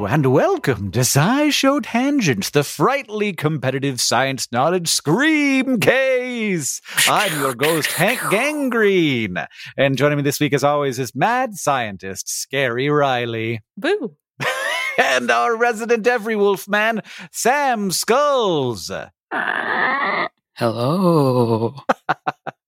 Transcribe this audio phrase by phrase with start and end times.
[0.00, 6.80] Hello and welcome to SciShow Tangents, the frightfully competitive science knowledge scream case.
[7.06, 9.46] I'm your ghost, Hank Gangrene.
[9.76, 13.60] And joining me this week, as always, is mad scientist, Scary Riley.
[13.76, 14.16] Boo.
[14.96, 18.90] And our resident every wolf man, Sam Skulls.
[20.56, 21.74] Hello.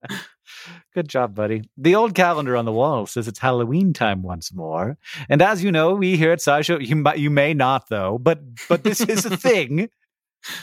[0.93, 1.69] Good job, buddy.
[1.77, 4.97] The old calendar on the wall says it's Halloween time once more.
[5.29, 8.83] And as you know, we here at SciShow, you, you may not though, but but
[8.83, 9.89] this is a thing.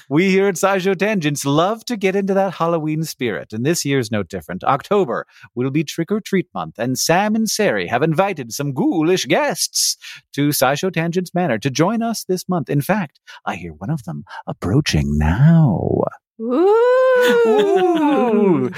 [0.08, 4.10] We here at SciShow Tangents love to get into that Halloween spirit, and this year's
[4.10, 4.64] no different.
[4.64, 9.26] October will be Trick or Treat Month, and Sam and Ceri have invited some ghoulish
[9.26, 9.96] guests
[10.34, 12.68] to SciShow Tangents Manor to join us this month.
[12.68, 16.02] In fact, I hear one of them approaching now.
[16.40, 18.70] Ooh.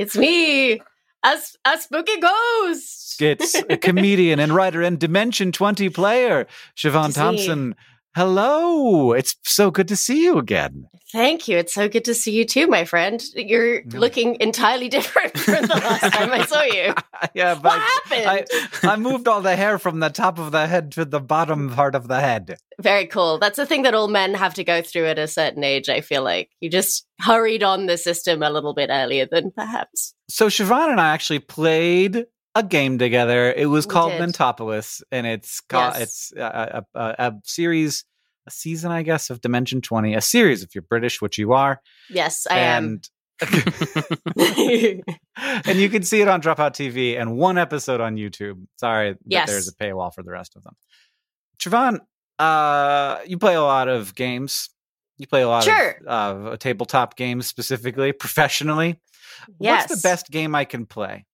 [0.00, 0.80] It's me, a,
[1.66, 3.20] a spooky ghost.
[3.20, 6.46] It's a comedian and writer and Dimension 20 player,
[6.76, 7.14] Siobhan.
[7.14, 7.76] Thompson.
[8.16, 9.12] Hello.
[9.12, 10.86] It's so good to see you again.
[11.12, 11.56] Thank you.
[11.58, 13.22] It's so good to see you too, my friend.
[13.34, 13.98] You're Really?
[13.98, 16.92] looking entirely different from the last time I saw you.
[17.34, 18.48] yeah, What but happened?
[18.82, 21.70] I, I moved all the hair from the top of the head to the bottom
[21.70, 22.56] part of the head.
[22.80, 23.38] Very cool.
[23.38, 26.00] That's the thing that all men have to go through at a certain age, I
[26.00, 26.50] feel like.
[26.60, 30.14] You just hurried on the system a little bit earlier than perhaps.
[30.28, 33.52] So Siobhan and I actually played a game together.
[33.52, 34.20] It was We called did.
[34.20, 36.02] Mentopolis, and it's called Yes.
[36.02, 38.04] it's a, a, a, a series,
[38.46, 40.14] a season, I guess, of Dimension 20.
[40.14, 41.80] A series, if you're British, which you are.
[42.08, 42.84] Yes, I am.
[42.84, 43.08] and
[44.36, 48.66] and you can see it on Dropout TV and one episode on YouTube.
[48.76, 49.48] Sorry Yes.
[49.48, 50.74] there's a paywall for the rest of them.
[51.58, 52.00] Siobhan,
[52.38, 54.68] uh, you play a lot of games.
[55.18, 55.98] You play a lot Sure.
[56.06, 58.98] of uh, tabletop games specifically, professionally.
[59.58, 59.88] yes.
[59.88, 61.26] What's the best game I can play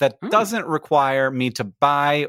[0.00, 0.28] that Hmm.
[0.28, 2.26] doesn't require me to buy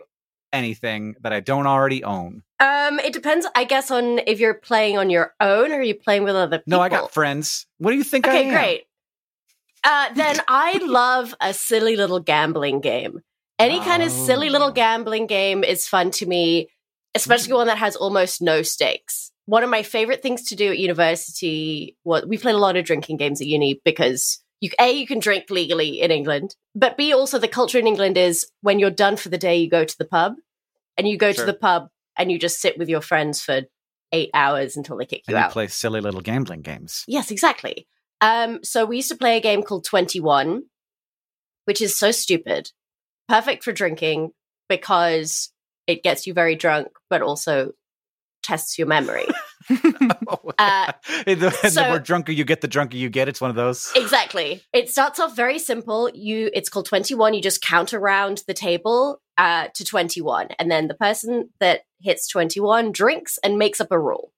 [0.54, 2.44] anything that I don't already own?
[2.60, 5.96] Um, it depends, I guess, on if you're playing on your own or are you
[5.96, 6.78] playing with other people.
[6.78, 7.66] No, I got friends.
[7.80, 8.54] What do you think I Okay, am?
[8.54, 8.84] great.
[9.84, 13.22] Uh, then I love a silly little gambling game.
[13.58, 14.74] Any kind of silly little Oh.
[14.74, 16.68] gambling game is fun to me.
[17.14, 19.34] especially one that has almost no stakes.
[19.46, 22.86] One of my favorite things to do at university was we played a lot of
[22.86, 27.12] drinking games at uni because you a you can drink legally in England, but b
[27.14, 29.98] also the culture in England is when you're done for the day, you go to
[29.98, 30.36] the pub,
[30.98, 31.46] and you go Sure.
[31.46, 31.88] to the pub
[32.18, 33.62] and you just sit with your friends for
[34.12, 35.52] eight hours until they kick you And you out.
[35.52, 37.04] play silly little gambling games.
[37.08, 37.88] Yes, exactly.
[38.20, 40.64] Um, so we used to play a game called 21,
[41.66, 42.72] which is so stupid.
[43.30, 44.32] Perfect for drinking
[44.68, 45.52] because
[45.88, 47.72] it gets you very drunk, but also
[48.42, 49.26] tests your memory.
[50.58, 50.92] Uh,
[51.28, 53.28] And the, and so- the more drunker you get, the drunker you get.
[53.28, 53.92] It's one of those.
[53.96, 54.62] exactly.
[54.74, 56.10] It starts off very simple.
[56.14, 57.34] You it's called 21.
[57.34, 60.50] You just count around the table uh, to 21.
[60.60, 64.32] And then the person that hits 21 drinks and makes up a rule.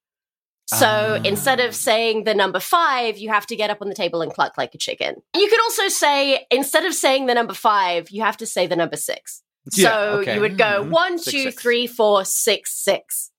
[0.67, 0.85] So
[1.19, 1.21] Ah.
[1.23, 4.33] instead of saying the number five, you have to get up on the table and
[4.33, 5.15] cluck like a chicken.
[5.35, 8.75] You could also say, instead of saying the number five, you have to say the
[8.75, 9.41] number six.
[9.73, 10.35] Yeah, so okay.
[10.35, 10.89] you would go Mhm.
[10.89, 11.61] one, Six, two, six.
[11.61, 13.29] three, four, six, six.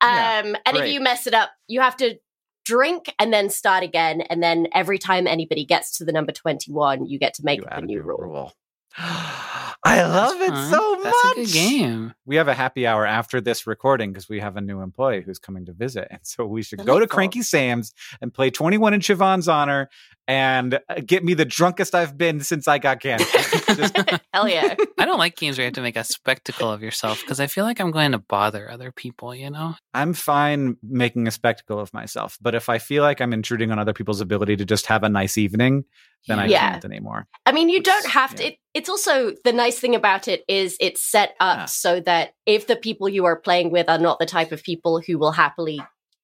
[0.00, 2.18] Um, Yeah, and if you mess it up, you have to
[2.64, 4.20] drink and then start again.
[4.22, 7.66] And then every time anybody gets to the number 21, you get to make You
[7.66, 8.52] up a new rule.
[9.82, 10.70] I love That's it fun.
[10.70, 11.04] so much.
[11.04, 12.14] That's a good game.
[12.26, 15.38] We have a happy hour after this recording because we have a new employee who's
[15.38, 16.08] coming to visit.
[16.10, 19.88] And so we should go to Cranky Sam's and play 21 in Siobhan's honor
[20.28, 23.38] and uh, get me the drunkest I've been since I got cancer.
[23.74, 23.96] Just-
[24.34, 24.74] Hell yeah.
[24.98, 27.46] I don't like games where you have to make a spectacle of yourself because I
[27.46, 29.74] feel like I'm going to bother other people, you know?
[29.94, 32.36] I'm fine making a spectacle of myself.
[32.40, 35.08] But if I feel like I'm intruding on other people's ability to just have a
[35.08, 35.84] nice evening,
[36.28, 36.72] then I Yeah.
[36.72, 37.26] can't anymore.
[37.46, 38.44] I mean, you don't It's- have to.
[38.48, 41.64] It, it's also the nice thing about it is it's set up Yeah.
[41.66, 45.00] so that if the people you are playing with are not the type of people
[45.04, 45.80] who will happily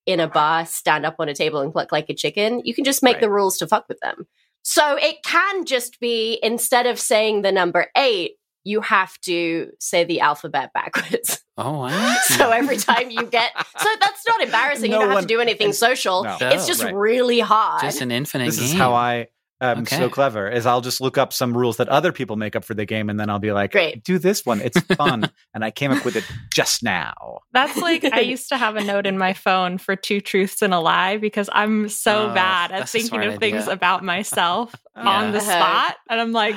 [0.06, 2.84] in a bar stand up on a table and cluck like a chicken, you can
[2.84, 3.22] just make Right.
[3.22, 4.26] the rules to fuck with them.
[4.62, 8.32] So it can just be instead of saying the number eight,
[8.64, 11.42] you have to say the alphabet backwards.
[11.58, 12.16] Oh, wow.
[12.36, 14.90] so every time you get, so that's not embarrassing.
[14.90, 16.22] No you don't have one- to do anything social.
[16.24, 16.36] no.
[16.38, 16.94] It's oh, just Right.
[16.94, 17.80] really hard.
[17.80, 18.64] Just an infinite This game.
[18.66, 19.28] is how I
[19.60, 19.96] am Okay.
[19.96, 22.74] so clever is I'll just look up some rules that other people make up for
[22.74, 24.04] the game and then I'll be like, Great.
[24.04, 24.60] do this one.
[24.60, 25.30] It's fun.
[25.54, 27.40] and I came up with it just now.
[27.52, 30.74] That's like I used to have a note in my phone for two truths and
[30.74, 35.08] a lie because I'm so Oh, bad at thinking smart of things about myself Yeah.
[35.08, 35.50] on the Uh-huh.
[35.50, 35.96] spot.
[36.10, 36.54] And I'm like,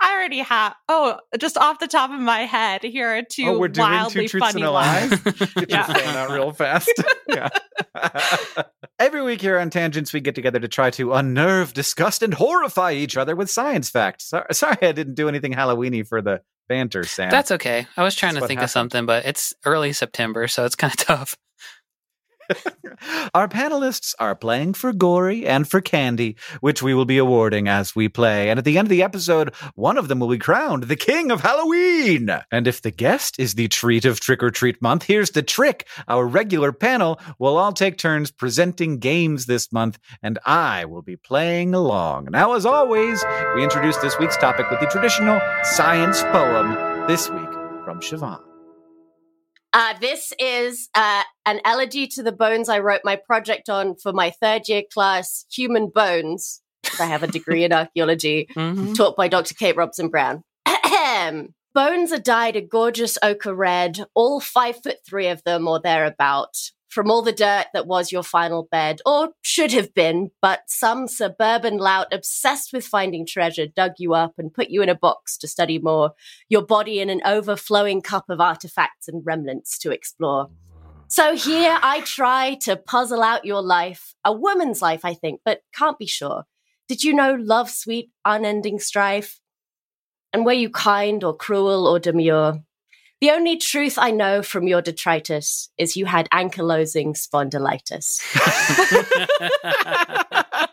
[0.00, 3.58] I already have oh, just off the top of my head, here are two oh,
[3.58, 5.06] we're doing wildly two truths funny and a lie.
[5.06, 5.20] lies.
[5.54, 5.86] Get Yeah.
[5.86, 6.90] your phone out real fast.
[7.28, 7.48] yeah.
[9.02, 12.92] Every week here on Tangents, we get together to try to unnerve, disgust, and horrify
[12.92, 14.26] each other with science facts.
[14.26, 17.28] Sorry, sorry I didn't do anything Halloweeny for the banter, Sam.
[17.28, 17.88] That's okay.
[17.96, 18.64] I was trying That's to think happened.
[18.66, 21.36] of something, but it's early September, so it's kind of tough.
[23.34, 27.96] Our panelists are playing for Gory and for Candy, which we will be awarding as
[27.96, 28.50] we play.
[28.50, 31.30] And at the end of the episode, one of them will be crowned the King
[31.30, 32.30] of Halloween.
[32.50, 35.86] And if the guest is the treat of Trick or Treat Month, here's the trick.
[36.08, 41.16] Our regular panel will all take turns presenting games this month, and I will be
[41.16, 42.28] playing along.
[42.30, 47.52] Now, as always, we introduce this week's topic with the traditional science poem, this week
[47.84, 48.51] from Siobhan.
[49.74, 54.12] Uh, this is uh, an elegy to the bones I wrote my project on for
[54.12, 56.60] my third year class, Human Bones.
[57.00, 58.94] I have a degree in archaeology Mhm.
[58.94, 59.54] taught by Dr.
[59.54, 60.42] Kate Robson Brown.
[61.74, 66.54] Bones are dyed a gorgeous ochre red, all five foot three of them or thereabout,
[66.92, 71.08] from all the dirt that was your final bed, or should have been, but some
[71.08, 75.38] suburban lout obsessed with finding treasure dug you up and put you in a box
[75.38, 76.12] to study more,
[76.50, 80.50] your body in an overflowing cup of artifacts and remnants to explore.
[81.08, 85.62] So here I try to puzzle out your life, a woman's life, I think, but
[85.74, 86.44] can't be sure.
[86.88, 89.40] Did you know love sweet, unending strife?
[90.34, 92.62] And were you kind or cruel or demure?
[93.22, 98.20] The only truth I know from your detritus is you had ankylosing spondylitis.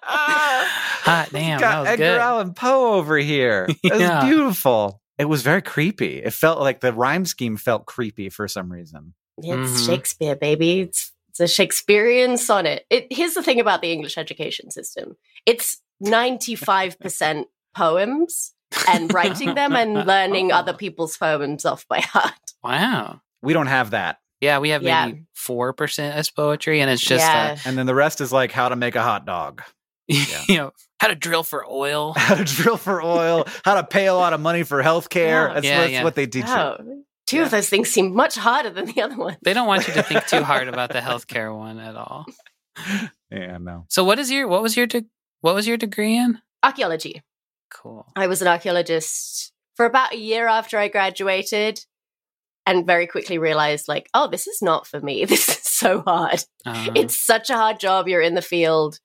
[0.02, 2.18] Hot damn, that got was Edgar good.
[2.18, 3.68] Allan Poe over here.
[3.84, 5.00] It was beautiful.
[5.20, 6.24] It was very creepy.
[6.24, 9.14] It felt like the rhyme scheme felt creepy for some reason.
[9.38, 9.86] It's Mhm.
[9.86, 10.80] Shakespeare, baby.
[10.80, 12.84] It's, it's a Shakespearean sonnet.
[12.90, 18.54] It, here's the thing about the English education system it's 95% poems
[18.88, 20.56] and writing them and learning Oh.
[20.58, 22.34] other people's poems off by heart.
[22.64, 23.22] Wow.
[23.42, 24.20] We don't have that.
[24.42, 25.06] Yeah, we have Yeah.
[25.08, 27.58] maybe four percent as poetry, and it's just yeah.
[27.66, 29.66] And then the rest is like how to make a hot dog, uh,
[30.48, 30.72] you know
[31.02, 32.14] how to drill for oil.
[32.18, 35.48] how to drill for oil, how to pay a lot of money for healthcare.
[35.50, 35.54] Yeah.
[35.56, 36.04] That's, Yeah, that's yeah.
[36.04, 36.54] what they teach you.
[36.54, 37.44] Oh, two Yeah.
[37.44, 39.36] of those things seem much harder than the other one.
[39.42, 42.26] They don't want you to think too hard about the healthcare one at all.
[43.32, 43.86] Yeah, no.
[43.90, 45.06] So, what is your what was your de-
[45.42, 46.40] what was your degree in?
[46.64, 47.22] Archaeology.
[47.74, 48.06] Cool.
[48.16, 51.80] I was an archaeologist for about a year after I graduated.
[52.66, 55.26] and very quickly realized, like, oh, this is not for me.
[55.30, 56.44] This is so hard.
[56.66, 58.08] Uh, It's such a hard job.
[58.08, 59.00] You're in the field,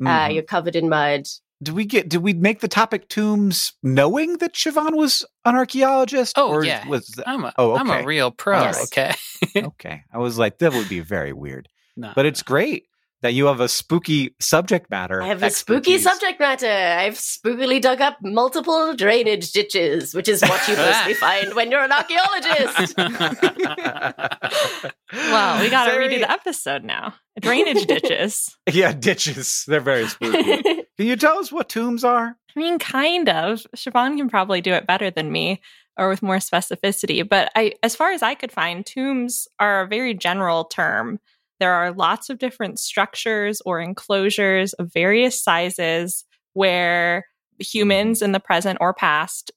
[0.00, 0.34] uh, Mhm.
[0.34, 1.26] you're covered in mud.
[1.62, 2.08] did we get?
[2.08, 6.34] Did we make the topic tombs knowing that Siobhan was an archaeologist?
[6.38, 6.86] Oh, or yeah.
[6.88, 8.60] Was that, I'm a, Oh, am a real pro.
[8.60, 8.84] Yes.
[8.84, 9.14] Okay.
[9.56, 10.02] okay.
[10.12, 11.68] I was like, that would be very weird.
[11.96, 12.84] No, But it's great
[13.24, 15.22] that you have a spooky subject matter.
[15.22, 16.70] I have a spooky subject matter.
[16.70, 21.82] I've spookily dug up multiple drainage ditches, which is what you mostly find when you're
[21.82, 22.94] an archaeologist.
[25.14, 27.14] Well, we got to Very- redo the episode now.
[27.40, 28.54] Drainage ditches.
[28.70, 29.64] Yeah, ditches.
[29.66, 30.62] They're very spooky.
[30.62, 32.36] Can you tell us what tombs are?
[32.56, 33.64] I mean, kind of.
[33.76, 35.60] Siobhan can probably do it better than me
[35.96, 37.26] or with more specificity.
[37.28, 41.20] But I, as far as I could find, tombs are a very general term.
[41.64, 47.24] There are lots of different structures or enclosures of various sizes where
[47.58, 49.50] humans in the present or past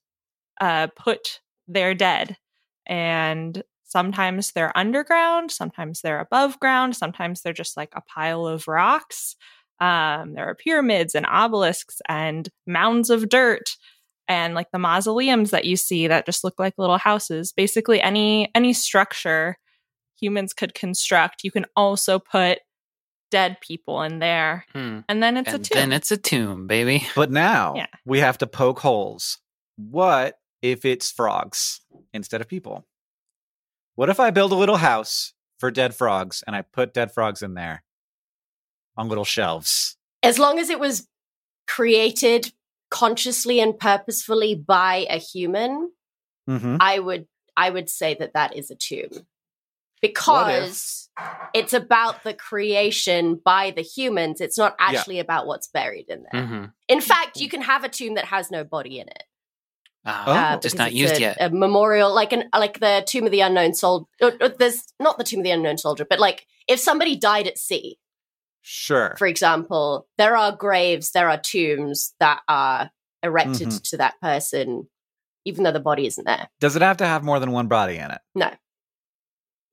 [0.58, 2.38] uh, put their dead.
[2.86, 8.66] And sometimes they're underground, sometimes they're above ground, sometimes they're just like a pile of
[8.66, 9.36] rocks.
[9.78, 13.76] Um, there are pyramids and obelisks and mounds of dirt
[14.26, 17.52] and like the mausoleums that you see that just look like little houses.
[17.52, 19.58] Basically, any any structure
[20.20, 22.58] humans could construct, you can also put
[23.30, 25.00] dead people in there, Hmm.
[25.08, 25.74] and then it's and a tomb.
[25.76, 27.06] then it's a tomb, baby.
[27.14, 27.86] But now Yeah.
[28.06, 29.38] we have to poke holes.
[29.76, 31.80] What if it's frogs
[32.12, 32.86] instead of people?
[33.96, 37.42] What if I build a little house for dead frogs and I put dead frogs
[37.42, 37.84] in there
[38.96, 39.96] on little shelves?
[40.24, 41.06] as long as it was
[41.68, 42.52] created
[42.90, 45.92] consciously and purposefully by a human,
[46.48, 46.76] Mm-hmm.
[46.80, 47.26] I would
[47.58, 49.26] I would say that that is a tomb
[50.00, 51.08] because
[51.54, 54.40] it's about the creation by the humans.
[54.40, 54.86] It's not Yeah.
[54.88, 56.42] actually about what's buried in there.
[56.46, 59.24] hmm In fact, you can have a tomb that has no body in it.
[60.06, 60.32] Ah, Oh.
[60.32, 61.36] uh, just not used a, yet.
[61.40, 64.06] A memorial, like an like the Tomb of the Unknown Soldier.
[64.58, 67.98] There's not the Tomb of the Unknown Soldier, but like if somebody died at sea,
[68.62, 69.14] Sure.
[69.18, 72.90] for example, there are graves, there are tombs that are
[73.22, 73.82] erected Mhm.
[73.90, 74.88] to that person,
[75.44, 76.48] even though the body isn't there.
[76.60, 78.20] Does it have to have more than one body in it?
[78.34, 78.50] No.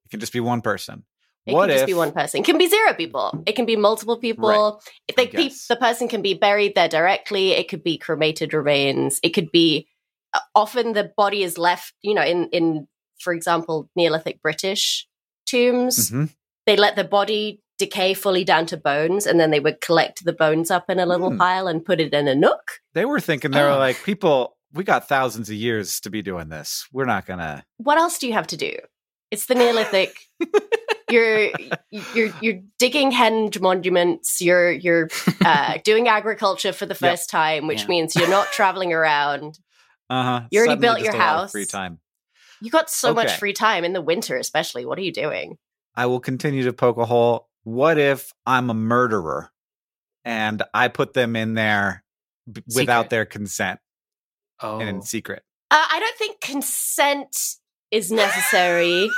[0.06, 1.04] It can just be one person.
[1.46, 2.40] It what can if just be one person.
[2.42, 3.44] It can be zero people.
[3.46, 4.82] It can be multiple people.
[5.08, 7.52] If they, pe- the person can be buried there directly.
[7.52, 9.20] It could be cremated remains.
[9.22, 9.88] It could be
[10.34, 11.94] uh, often the body is left.
[12.02, 12.88] You know, in in
[13.20, 15.08] for example, Neolithic British
[15.48, 16.30] tombs, Mhm.
[16.66, 20.34] they let the body decay fully down to bones, and then they would collect the
[20.34, 21.38] bones up in a little Hmm.
[21.38, 22.80] pile and put it in a nook.
[22.94, 23.78] They were thinking they were Oh.
[23.78, 26.86] like, people, we got thousands of years to be doing this.
[26.92, 27.66] We're not gonna.
[27.78, 28.74] What else do you have to do?
[29.32, 30.16] It's the Neolithic.
[31.10, 31.50] you're
[31.92, 34.42] you're you're digging henge monuments.
[34.42, 35.10] You're you're
[35.44, 37.00] uh, doing agriculture for the Yep.
[37.00, 37.88] first time, which Yeah.
[37.88, 39.60] means you're not traveling around.
[40.10, 40.48] Uh huh.
[40.52, 41.52] You already built your house.
[41.52, 42.00] Free time.
[42.62, 44.86] You got so much free time in the winter, especially.
[44.86, 45.58] What are you doing?
[45.96, 47.50] I will continue to poke a hole.
[47.64, 49.52] What if I'm a murderer
[50.24, 52.04] and I put them in there
[52.52, 53.80] b- without their consent
[54.62, 55.44] oh, and in secret?
[55.72, 57.36] Uh, I don't think consent
[57.96, 59.10] is necessary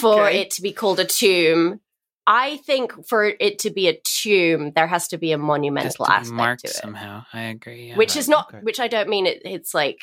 [0.00, 0.40] for Okay.
[0.40, 1.80] it to be called a tomb.
[2.26, 6.12] I think for it to be a tomb, there has to be a monumental to
[6.12, 6.74] aspect marked to it.
[6.74, 7.24] somehow.
[7.32, 7.88] I agree.
[7.88, 7.96] Yeah.
[7.96, 8.60] which is not Okay.
[8.62, 10.00] which i don't mean it, it's like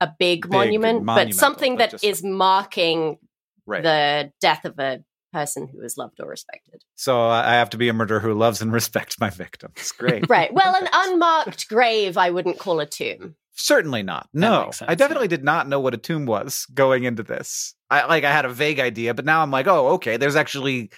[0.00, 3.18] a big, Big, monument but something but that just is marking
[3.66, 3.82] Right.
[3.82, 7.76] the death of a person who is loved or respected so I I have to
[7.76, 9.92] be a murderer who loves and respects my victims.
[9.92, 10.28] Great.
[10.28, 14.28] right well an unmarked grave i wouldn't call a tomb Certainly not.
[14.32, 15.36] No, makes I definitely yeah.
[15.36, 17.74] did not know what a tomb was going into this.
[17.90, 20.16] I like I had a vague idea, but now I'm like, oh, okay.
[20.16, 20.90] There's actually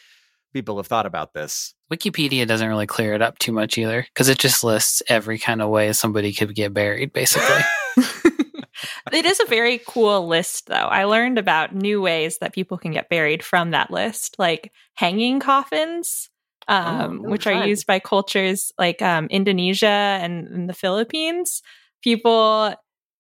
[0.53, 1.75] people have thought about this.
[1.93, 5.61] Wikipedia doesn't really clear it up too much either because it just lists every kind
[5.63, 7.63] of way somebody could get buried, basically.
[9.13, 10.75] it is a very cool list, though.
[10.75, 15.41] I learned about new ways that people can get buried from that list, like hanging
[15.41, 16.31] coffins,
[16.69, 21.63] um, Oh, which are used by cultures like um, Indonesia and, and the Philippines.
[22.03, 22.75] People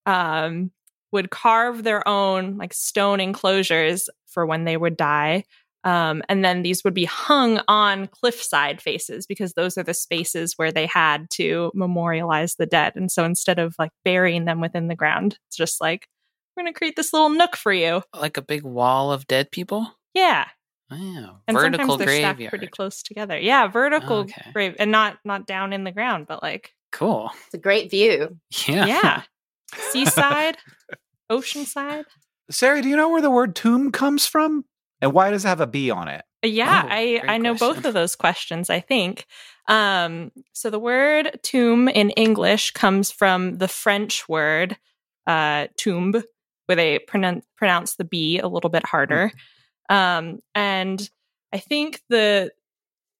[0.07, 0.71] um,
[1.13, 5.45] would carve their own like stone enclosures for when they would die.
[5.85, 10.55] Um, and then these would be hung on cliffside faces because those are the spaces
[10.57, 12.93] where they had to memorialize the dead.
[12.95, 16.07] And so instead of like burying them within the ground, it's just like,
[16.57, 18.03] we're going to create this little nook for you.
[18.15, 19.91] like a big wall of dead people.
[20.15, 20.47] Yeah.
[20.91, 21.41] Wow.
[21.49, 23.39] And Vertical sometimes they're stacked pretty close together.
[23.39, 23.67] Yeah.
[23.67, 24.51] Vertical Okay.
[24.53, 27.31] grave and not, not down in the ground, but like, Cool.
[27.47, 28.87] it's a great view Yeah.
[28.87, 29.23] yeah.
[29.91, 30.59] Seaside,
[31.31, 32.05] oceanside.
[32.51, 34.65] Ceri, do you know where the word tomb comes from?
[35.01, 36.23] And why does it have a B on it?
[36.45, 39.27] Yeah, Oh, I I know both of those questions, I think.
[39.69, 44.77] Um so the word tomb in English comes from the French word
[45.27, 46.23] uh tombe
[46.67, 49.33] where they pronounce pronounce the B a little bit harder.
[49.89, 51.09] Um, and
[51.53, 52.53] I think the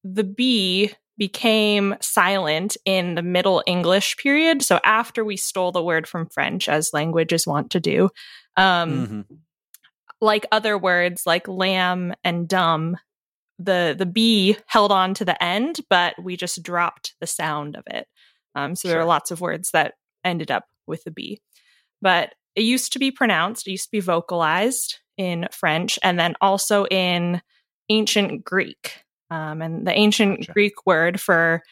[0.05, 4.61] the B became silent in the Middle English period.
[4.61, 8.11] So after we stole the word from French, as languages want to do,
[8.57, 9.39] um, Mhm.
[10.21, 12.97] like other words like lamb and dumb,
[13.57, 17.85] the the B held on to the end, but we just dropped the sound of
[17.87, 18.09] it.
[18.57, 21.41] Um, so there are lots of words that ended up with the B.
[22.01, 26.35] But it used to be pronounced, it used to be vocalized in French, and then
[26.41, 27.43] also in
[27.89, 29.05] ancient Greek.
[29.33, 30.53] Um, and the ancient Gotcha.
[30.53, 31.63] Greek word for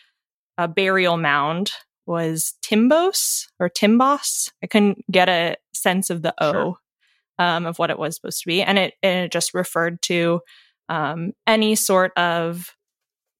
[0.56, 1.72] a burial mound
[2.06, 4.50] was timbos or timbos.
[4.62, 6.76] I couldn't get a sense of the O Sure.
[7.38, 10.40] um, of what it was supposed to be, and it, and it just referred to
[10.88, 12.74] um, any sort of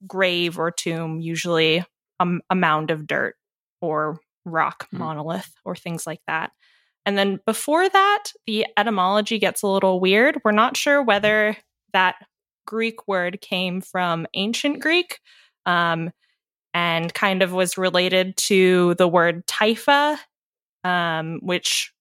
[0.06, 1.84] grave or tomb, usually
[2.20, 3.36] a, a mound of dirt
[3.80, 4.98] or rock Hmm.
[4.98, 6.52] monolith or things like that.
[7.06, 10.38] And then before that, the etymology gets a little weird.
[10.44, 11.56] We're not sure whether
[11.92, 12.16] that
[12.70, 15.18] Greek word came from ancient Greek
[15.66, 16.12] um,
[16.72, 20.16] and kind of was related to the word typha,
[20.84, 21.92] um, which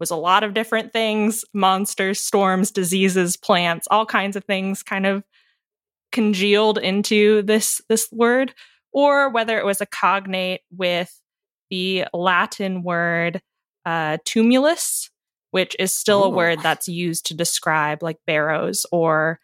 [0.00, 5.06] was a lot of different things monsters, storms, diseases, plants, all kinds of things kind
[5.06, 5.22] of
[6.10, 8.52] congealed into this this word
[8.92, 11.14] or whether it was a cognate with
[11.70, 13.40] the Latin word
[13.86, 15.10] uh, tumulus,
[15.52, 19.38] which is still a word that's used to describe like barrows or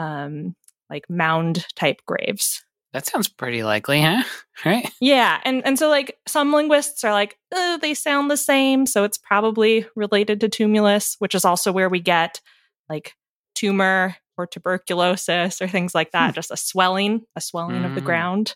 [0.00, 0.54] um,
[0.88, 2.64] like mound type graves.
[2.92, 4.22] That sounds pretty likely, huh?
[4.64, 4.90] Right?
[5.00, 9.04] Yeah, and and so like some linguists are like, oh, they sound the same, so
[9.04, 12.40] it's probably related to tumulus, which is also where we get
[12.88, 13.14] like
[13.54, 18.04] tumor or tuberculosis or things like that, just a swelling, a swelling of the Mm.
[18.04, 18.54] ground.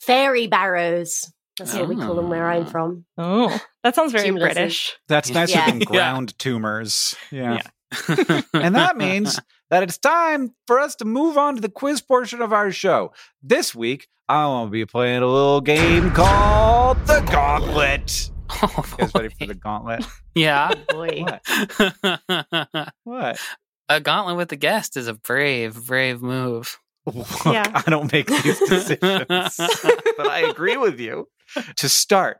[0.00, 1.30] Fairy barrows.
[1.58, 2.70] That's what we call them where I'm Ah.
[2.70, 3.04] from.
[3.18, 4.40] Oh, that sounds very Tumuluses.
[4.40, 4.96] British.
[5.08, 5.66] That's nicer Yeah.
[5.70, 5.84] than Yeah.
[5.86, 7.14] ground tumors.
[7.30, 7.60] Yeah.
[8.08, 8.42] Yeah.
[8.54, 9.38] and that means
[9.70, 13.12] that it's time for us to move on to the quiz portion of our show.
[13.42, 18.30] This week, I want to be playing a little game called the Gauntlet.
[18.62, 20.04] oh, You guys ready for the Gauntlet?
[20.34, 20.70] Yeah.
[20.90, 21.24] Oh, boy.
[21.24, 22.92] What?
[23.04, 23.40] What?
[23.88, 26.78] a gauntlet with the guest is a brave, brave move.
[27.04, 27.64] Look, Yeah.
[27.74, 31.28] I don't make these decisions, but I agree with you.
[31.76, 32.38] To start,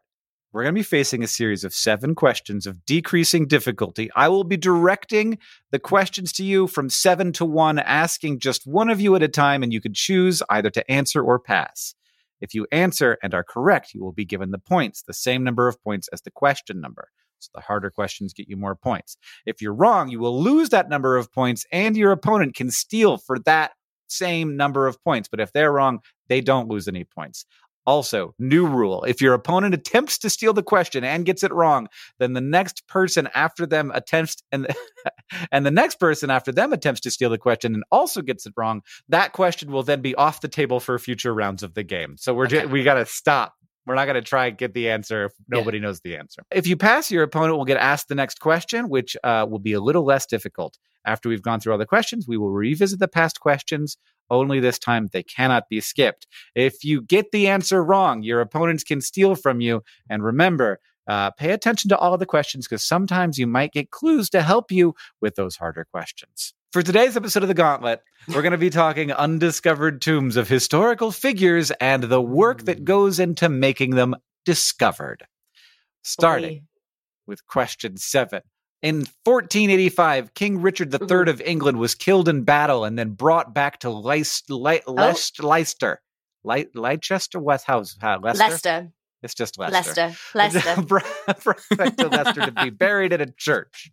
[0.52, 4.10] we're going to be facing a series of seven questions of decreasing difficulty.
[4.16, 5.38] I will be directing
[5.70, 9.28] the questions to you from seven to one, asking just one of you at a
[9.28, 11.94] time, and you can choose either to answer or pass.
[12.40, 15.68] If you answer and are correct, you will be given the points, the same number
[15.68, 17.08] of points as the question number.
[17.38, 19.16] So the harder questions get you more points.
[19.46, 23.18] If you're wrong, you will lose that number of points, and your opponent can steal
[23.18, 23.72] for that
[24.08, 25.28] same number of points.
[25.28, 27.46] But if they're wrong, they don't lose any points.
[27.90, 31.88] Also, new rule if your opponent attempts to steal the question and gets it wrong,
[32.20, 34.68] then the next person after them attempts and
[35.50, 38.53] and the next person after them attempts to steal the question and also gets it
[38.57, 42.14] wrong, that question will then be off the table for future rounds of the game.
[42.16, 42.61] So we're Okay.
[42.62, 43.55] ju- we got to stop.
[43.90, 45.59] We're not going to try and get the answer if Yeah.
[45.59, 46.42] nobody knows the answer.
[46.53, 49.72] If you pass, your opponent will get asked the next question, which uh, will be
[49.72, 50.79] a little less difficult.
[51.05, 53.96] After we've gone through all the questions, we will revisit the past questions.
[54.31, 56.29] Only this time they cannot be skipped.
[56.55, 59.83] If you get the answer wrong, your opponents can steal from you.
[60.09, 63.90] And remember, uh, pay attention to all of the questions because sometimes you might get
[63.90, 66.55] clues to help you with those harder questions.
[66.72, 71.11] For today's episode of The Gauntlet, we're going to be talking undiscovered tombs of historical
[71.11, 75.26] figures and the work that goes into making them discovered.
[76.02, 76.62] Starting Boy.
[77.26, 78.42] with question seven.
[78.83, 81.28] In 1485, King Richard III Mhm.
[81.28, 84.54] of England was killed in battle and then brought back to Leicester.
[84.54, 85.42] Leicester.
[85.42, 86.00] Leicester.
[86.44, 87.40] Leicester?
[87.40, 87.96] West House?
[88.00, 88.44] Leicester?
[88.44, 88.92] Leicester.
[89.22, 90.14] It's just Leicester.
[90.35, 90.62] Leicester.
[90.64, 90.83] Leicester.
[91.42, 91.68] brought
[92.11, 93.90] back to be buried in a church.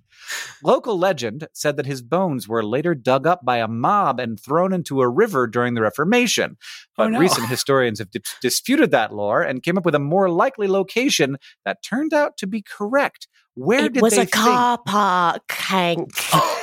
[0.63, 4.73] Local legend said that his bones were later dug up by a mob and thrown
[4.73, 6.57] into a river during the Reformation.
[6.59, 6.65] Oh,
[6.97, 7.19] But no.
[7.19, 11.37] recent historians have dis- disputed that lore and came up with a more likely location
[11.65, 13.27] that turned out to be correct.
[13.55, 16.09] Where did it did was they a car park, Hank.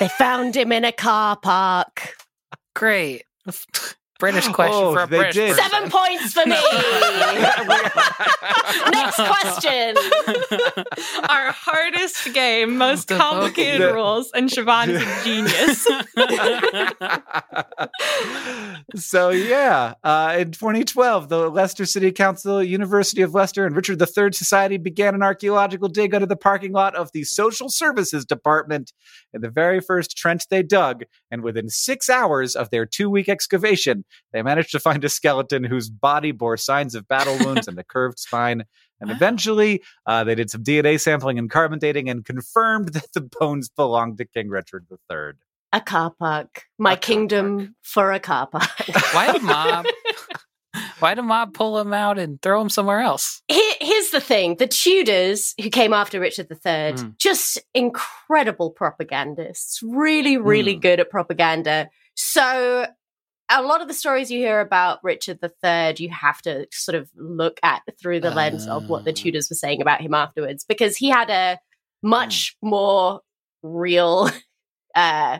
[0.01, 2.15] they found him in a car park.
[2.75, 3.25] Great.
[4.21, 5.57] British question Oh, for a they British did.
[5.57, 6.57] Seven points for me.
[8.91, 9.97] Next question.
[11.29, 13.95] Our hardest game, most The complicated focus.
[13.95, 15.87] rules, and Siobhan is a genius.
[18.97, 24.33] so yeah, uh, in 2012, the Leicester City Council, University of Leicester, and Richard III
[24.33, 28.93] Society began an archaeological dig under the parking lot of the Social Services Department.
[29.33, 34.04] In the very first trench they dug, and within six hours of their two-week excavation,
[34.33, 37.85] they managed to find a skeleton whose body bore signs of battle wounds and a
[37.85, 38.65] curved spine.
[39.01, 39.17] And Wow.
[39.17, 43.69] eventually, uh, they did some DNA sampling and carbon dating and confirmed that the bones
[43.69, 45.33] belonged to King Richard III.
[45.73, 46.65] A car park.
[46.79, 48.71] My A car kingdom for a car park.
[49.13, 49.87] Why did mob?
[50.99, 53.43] Why did mob pull him out and throw him somewhere else?
[53.49, 56.59] Here, here's the thing the Tudors, who came after Richard III,
[56.95, 57.19] Mm.
[57.19, 60.81] just incredible propagandists, really, really Mm.
[60.81, 61.89] good at propaganda.
[62.17, 62.87] So,
[63.51, 67.11] a lot of the stories you hear about Richard III, you have to sort of
[67.17, 69.15] look at through the lens of what the Ah.
[69.15, 71.59] Tudors were saying about him afterwards, because he had a
[72.03, 73.21] much more
[73.63, 74.31] real
[74.95, 75.39] uh,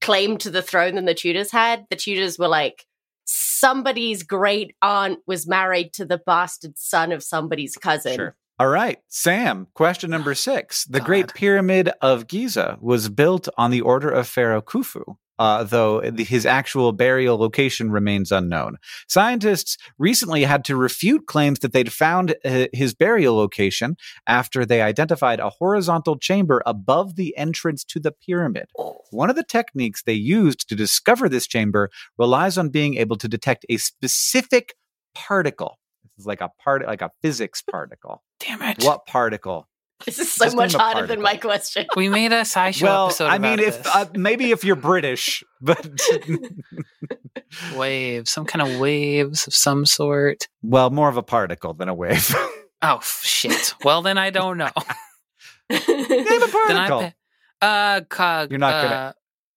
[0.00, 1.86] claim to the throne than the Tudors had.
[1.90, 2.86] The Tudors were like,
[3.24, 8.16] somebody's great aunt was married to the bastard son of somebody's cousin.
[8.16, 8.36] Sure.
[8.58, 10.84] All right, Sam, question number six.
[10.84, 16.02] The Great Pyramid of Giza was built on the order of Pharaoh Khufu, uh, though
[16.18, 18.76] his actual burial location remains unknown.
[19.08, 24.82] Scientists recently had to refute claims that they'd found uh, his burial location after they
[24.82, 28.66] identified a horizontal chamber above the entrance to the pyramid.
[29.10, 33.26] One of the techniques they used to discover this chamber relies on being able to
[33.26, 34.74] detect a specific
[35.14, 35.78] particle.
[36.04, 38.22] This is like a part, like a physics particle.
[38.40, 38.84] Damn it!
[38.84, 39.69] What particle?
[40.06, 41.86] This is so Just much name a harder than my question.
[41.96, 43.26] We made a SciShow well, episode.
[43.26, 43.94] I mean, about if this.
[43.94, 45.86] uh, maybe if you're British, but
[47.76, 50.48] waves, some kind of waves of some sort.
[50.62, 52.34] well, more of a particle than a wave.
[52.82, 53.74] Oh shit!
[53.84, 54.70] Well, then I don't know.
[55.68, 56.26] Name a then
[56.78, 57.12] I particle.
[57.60, 59.12] uh, cog, You're not gonna- uh,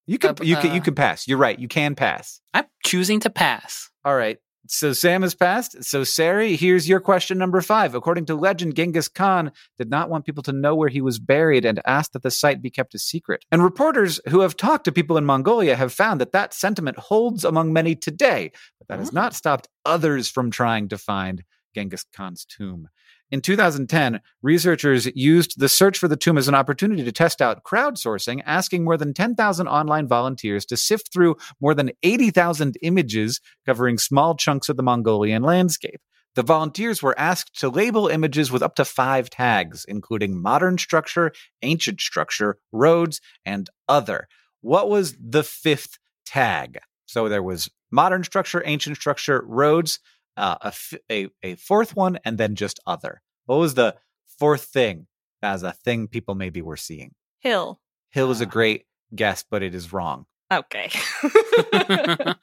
[0.06, 1.26] you can, uh, you can, you uh, can pass.
[1.26, 1.58] You're right.
[1.58, 2.42] You can pass.
[2.54, 3.90] I'm choosing to pass.
[4.04, 4.40] All right.
[4.68, 5.84] So Sam has passed.
[5.84, 7.96] So Ceri, here's your question number five.
[7.96, 11.66] According to legend, Genghis Khan did not want people to know where he was buried
[11.66, 13.44] and asked that the site be kept a secret.
[13.52, 17.44] And reporters who have talked to people in Mongolia have found that that sentiment holds
[17.44, 19.16] among many today, but that has Hmm.
[19.16, 21.44] not stopped others from trying to find
[21.76, 22.88] Genghis Khan's tomb.
[23.34, 27.64] In 2010, researchers used the search for the tomb as an opportunity to test out
[27.64, 33.98] crowdsourcing, asking more than 10,000 online volunteers to sift through more than 80,000 images covering
[33.98, 36.00] small chunks of the Mongolian landscape.
[36.36, 41.32] The volunteers were asked to label images with up to five tags, including modern structure,
[41.64, 44.28] ancient structure, roads, and other.
[44.62, 46.78] What was the fifth tag?
[47.08, 50.00] So there was modern structure, ancient structure, roads,
[50.38, 53.22] uh, a, f- a, a fourth one, and then just other.
[53.46, 53.96] What was the
[54.40, 55.08] fourth thing
[55.42, 57.12] as a thing people maybe were seeing?
[57.40, 57.80] Hill.
[58.12, 58.50] Hill is a Ah.
[58.50, 60.26] great guess, but it is wrong.
[60.52, 60.90] Okay.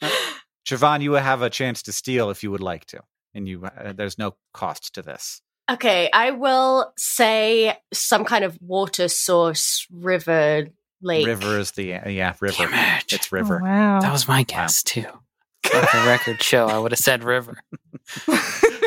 [0.67, 3.01] Siobhan, you have a chance to steal if you would like to,
[3.35, 5.41] and you uh, there's no cost to this.
[5.71, 10.67] okay, I will say some kind of water source, river,
[11.03, 11.27] lake.
[11.27, 12.57] River is the yeah river.
[12.67, 13.13] Damn it.
[13.13, 13.61] It's river.
[13.63, 14.01] Oh, wow.
[14.01, 15.07] That was my guess too.
[15.73, 16.67] Let the record show.
[16.67, 17.63] I would have said river.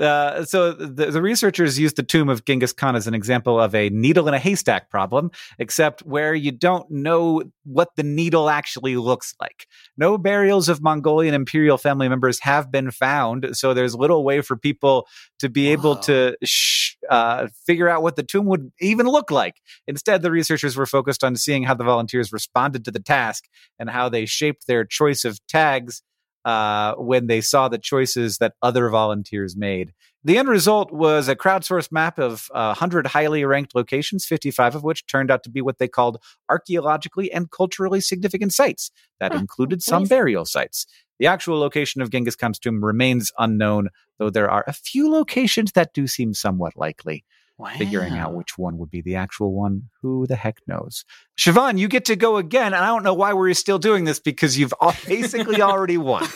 [0.00, 3.74] uh, so the, the researchers used the tomb of Genghis Khan as an example of
[3.74, 8.96] a needle in a haystack problem, except where you don't know what the needle actually
[8.96, 9.66] looks like.
[9.96, 14.56] No burials of Mongolian imperial family members have been found, so there's little way for
[14.56, 15.06] people
[15.38, 19.56] to be able to sh- uh, figure out what the tomb would even look like.
[19.86, 23.44] Instead, the researchers were focused on seeing how the volunteers responded to the task
[23.78, 26.02] and how they shaped their choice of tags
[26.46, 29.92] uh, when they saw the choices that other volunteers made.
[30.22, 34.84] The end result was a crowdsourced map of uh, 100 highly ranked locations, 55 of
[34.84, 39.40] which turned out to be what they called archaeologically and culturally significant sites that Huh,
[39.40, 40.16] included some amazing.
[40.16, 40.86] burial sites.
[41.18, 45.72] The actual location of Genghis Khan's tomb remains unknown, though there are a few locations
[45.72, 47.24] that do seem somewhat likely
[47.58, 47.70] Wow.
[47.78, 49.88] figuring out which one would be the actual one.
[50.02, 51.06] Who the heck knows?
[51.38, 52.74] Siobhan, you get to go again.
[52.74, 56.26] And I don't know why we're still doing this because you've all basically already won.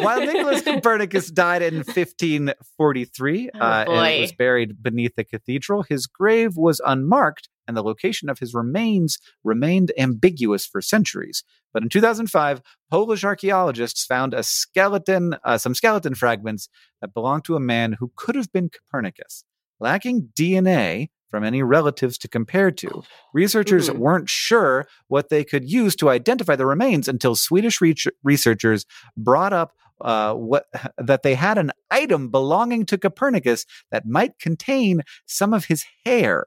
[0.00, 6.06] While Nicholas Copernicus died in 1543 Oh, uh, and was buried beneath the cathedral, his
[6.06, 11.44] grave was unmarked and the location of his remains remained ambiguous for centuries.
[11.72, 16.68] But in 2005, Polish archaeologists found a skeleton, uh, some skeleton fragments
[17.00, 19.44] that belonged to a man who could have been Copernicus.
[19.82, 23.02] Lacking DNA from any relatives to compare to,
[23.34, 23.96] researchers Mhm.
[23.98, 29.52] weren't sure what they could use to identify the remains until Swedish re- researchers brought
[29.52, 29.72] up
[30.04, 30.66] uh, what
[30.98, 36.46] that they had an item belonging to Copernicus that might contain some of his hair.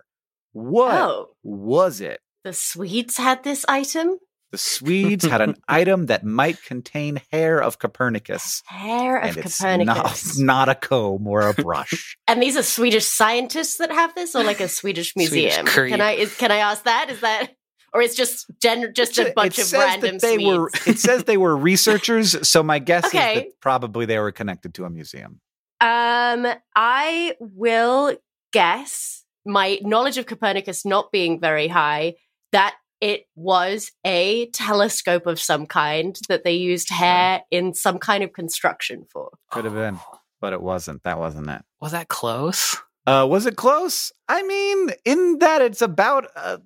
[0.54, 2.19] What Oh, was it?
[2.43, 4.17] the Swedes had this item?
[4.56, 8.63] The Swedes had an item that might contain hair of Copernicus.
[8.68, 10.39] Hair of and it's Copernicus.
[10.39, 12.15] not, not a comb or a brush.
[12.28, 15.65] And these are Swedish scientists that have this, or like a Swedish Swedish museum?
[15.65, 15.91] creep.
[15.91, 17.10] can I is, can I ask that?
[17.10, 17.52] Is that
[17.94, 20.70] or it's just gen- just a It bunch of says that random they were.
[20.88, 24.86] It says they were researchers, so my guess is that probably they were connected to
[24.86, 25.41] a museum.
[25.82, 28.15] Um, I will
[28.54, 32.15] guess my knowledge of Copernicus not being very high
[32.54, 38.23] that it was a telescope of some kind that they used hair in some kind
[38.23, 39.31] of construction for.
[39.51, 39.99] Could have been,
[40.41, 41.03] but it wasn't.
[41.03, 41.62] That wasn't it.
[41.81, 42.77] Was that close?
[43.08, 44.12] Uh, was it close?
[44.27, 46.27] I mean, in that it's about.
[46.36, 46.58] Uh,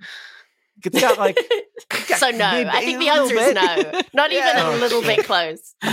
[0.83, 1.37] it's got like.
[2.17, 3.75] so no, I think the answer is no.
[3.91, 4.09] bit.
[4.13, 4.75] Not even Yeah.
[4.75, 5.75] a little bit close.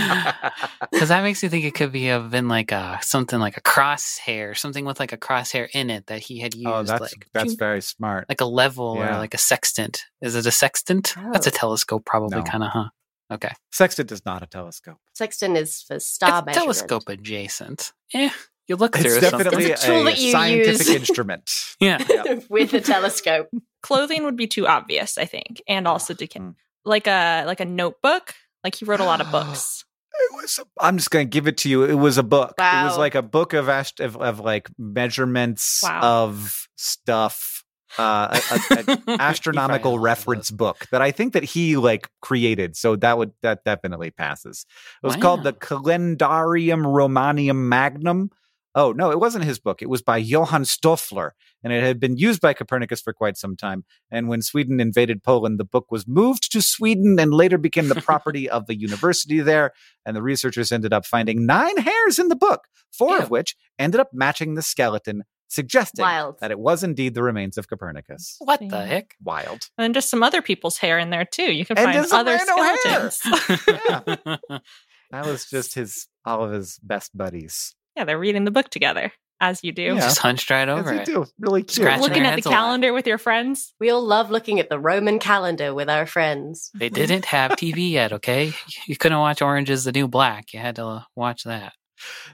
[0.91, 3.61] Because that makes me think it could be have been like a something like a
[3.61, 6.67] crosshair, something with like a crosshair in it that he had oh, used.
[6.69, 8.25] oh, that's like that's ching, very smart.
[8.29, 9.15] like a level Yeah.
[9.15, 10.05] or like a sextant.
[10.21, 11.15] Is it a sextant?
[11.33, 11.53] That's a Oh.
[11.53, 12.43] telescope, probably No.
[12.43, 12.85] kind of, huh?
[13.29, 14.97] Okay, Sextant is not a telescope.
[15.13, 17.91] Sextant is for star it's telescope adjacent.
[18.13, 18.29] Yeah,
[18.67, 19.43] you look through It's something.
[19.43, 20.89] definitely It's a tool a, that you scientific use.
[20.95, 21.51] instrument.
[21.81, 22.39] Yeah, Yeah.
[22.49, 23.49] with a telescope.
[23.87, 26.39] Clothing would be too obvious, I think, and also decay.
[26.41, 26.55] Mm.
[26.83, 28.33] Like a like a notebook.
[28.63, 29.85] Like he wrote a lot of books.
[30.13, 30.59] It was.
[30.79, 31.83] I'm just going to give it to you.
[31.83, 32.55] It was a book.
[32.57, 36.01] It was like a book of ast- of, of like measurements Wow.
[36.01, 37.63] of stuff.
[37.97, 41.43] Uh, a, a, a astronomical had a lot of reference book that I think that
[41.43, 42.75] he like created.
[42.75, 44.65] So that would that definitely passes.
[45.01, 48.31] It was called the Calendarium Romanum Magnum.
[48.79, 49.81] Oh no, it wasn't his book.
[49.81, 51.31] It was by Johann Stoffler,
[51.63, 53.85] and it had been used by Copernicus for quite some time.
[54.11, 57.95] And when Sweden invaded Poland, the book was moved to Sweden and later became the
[58.01, 59.71] property of the university there.
[60.05, 63.23] And the researchers ended up finding nine hairs in the book, four Ew.
[63.23, 66.35] of which ended up matching the skeleton, suggesting Wild.
[66.41, 68.35] that it was indeed the remains of Copernicus.
[68.41, 69.15] what the heck?
[69.23, 69.69] Wild.
[69.79, 71.51] And just some other people's hair in there too.
[71.51, 73.09] You can And find other random hair.
[73.09, 74.39] skeletons.
[75.09, 77.73] That was just his all of his best buddies.
[77.97, 79.81] Yeah, they're reading the book together, as you do.
[79.81, 79.95] Yeah.
[79.95, 81.05] Just hunched right Yes, over they it.
[81.05, 81.25] do.
[81.39, 81.71] Really cute.
[81.85, 82.55] Scratching Looking at the heads a lot.
[82.55, 83.73] calendar with your friends.
[83.79, 86.69] We all love looking at the Roman calendar with our friends.
[86.75, 88.53] They didn't have TV yet, okay?
[88.85, 90.53] You couldn't watch Orange is the New Black.
[90.53, 91.73] You had to uh, watch that.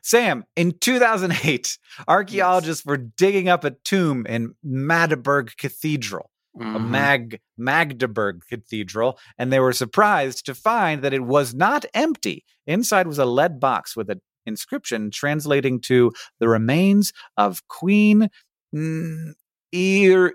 [0.02, 1.78] Sam, in 2008,
[2.10, 6.90] archaeologists were digging up a tomb in Magdeburg Cathedral, a Mhm.
[6.90, 12.44] Mag Magdeburg Cathedral, and they were surprised to find that it was not empty.
[12.68, 18.30] Inside was a lead box with an inscription translating to the remains of Queen
[18.76, 19.32] mm,
[19.72, 20.34] Ir-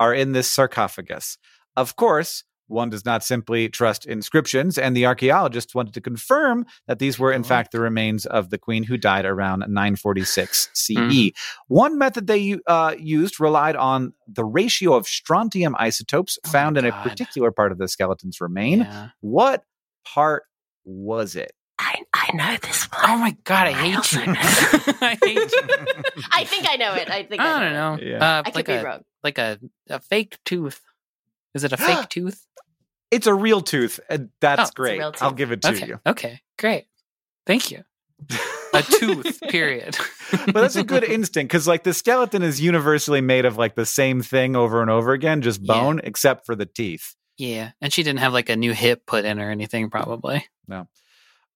[0.00, 1.38] are in this sarcophagus.
[1.76, 6.98] Of course, one does not simply trust inscriptions, and the archaeologists wanted to confirm that
[6.98, 7.44] these were, in Oh.
[7.44, 10.94] fact, the remains of the queen who died around 946 CE.
[10.96, 11.32] Mhm.
[11.68, 16.84] One method they uh, used relied on the ratio of strontium isotopes Oh found in
[16.86, 18.80] a particular part of the skeleton's remain.
[18.80, 19.08] Yeah.
[19.20, 19.64] What
[20.06, 20.44] part
[20.84, 21.52] was it?
[21.78, 23.00] I, I know this one.
[23.04, 24.26] Oh my god, I I hate also you.
[24.36, 25.62] I hate you.
[26.32, 27.10] I think I know it.
[27.10, 27.74] I think I, I don't it.
[27.74, 27.98] know.
[28.10, 28.24] Yeah.
[28.38, 29.00] Uh, I could like be a wrong.
[29.24, 29.58] like a,
[29.90, 30.80] a fake tooth.
[31.54, 32.46] Is it a fake tooth?
[33.10, 34.00] It's a real tooth.
[34.08, 34.98] and That's Oh, great.
[34.98, 35.86] real I'll give it to Okay.
[35.86, 36.00] you.
[36.06, 36.40] Okay.
[36.58, 36.86] Great.
[37.46, 37.84] Thank you.
[38.72, 39.40] A tooth.
[39.48, 39.96] Period.
[40.46, 43.86] but that's a good instinct because like the skeleton is universally made of like the
[43.86, 45.74] same thing over and over again, just Yeah.
[45.74, 47.14] bone, except for the teeth.
[47.36, 50.46] yeah, and she didn't have like a new hip put in or anything, probably.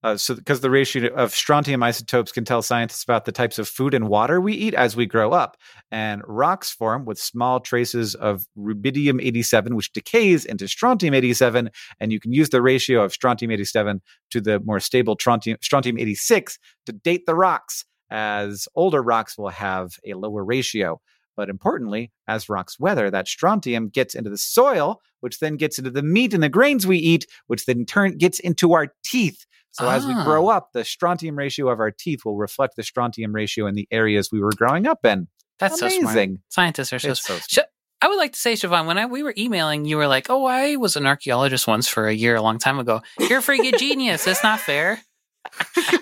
[0.04, 3.66] Uh, so, because the ratio of strontium isotopes can tell scientists about the types of
[3.66, 5.56] food and water we eat as we grow up.
[5.90, 11.70] And rocks form with small traces of rubidium 87, which decays into strontium 87.
[11.98, 15.98] And you can use the ratio of strontium 87 to the more stable strontium, strontium
[15.98, 21.00] 86 to date the rocks, as older rocks will have a lower ratio.
[21.38, 25.90] But importantly, as rocks weather, that strontium gets into the soil, which then gets into
[25.92, 29.46] the meat and the grains we eat, which then turn gets into our teeth.
[29.70, 30.24] So as we Ah.
[30.24, 33.86] grow up, the strontium ratio of our teeth will reflect the strontium ratio in the
[33.92, 35.28] areas we were growing up in.
[35.60, 36.14] That's so smart.
[36.16, 36.38] Amazing.
[36.48, 37.42] Scientists are so It's smart.
[37.48, 37.64] so Sh-
[38.02, 40.44] I would like to say, Siobhan, when I, we were emailing, you were like, "Oh,
[40.44, 43.78] I was an archaeologist once for a year, a long time ago." You're a freaking
[43.86, 44.24] genius.
[44.24, 45.00] That's not fair.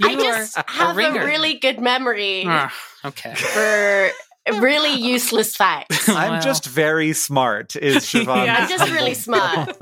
[0.02, 1.24] I just are have a ringer.
[1.26, 2.72] really good memory Ah,
[3.04, 3.34] okay.
[3.34, 4.10] for
[4.60, 6.08] really useless facts.
[6.08, 6.42] I'm Well.
[6.42, 8.46] just very smart, is Siobhan.
[8.46, 8.56] Yeah.
[8.60, 9.76] I'm just really smart.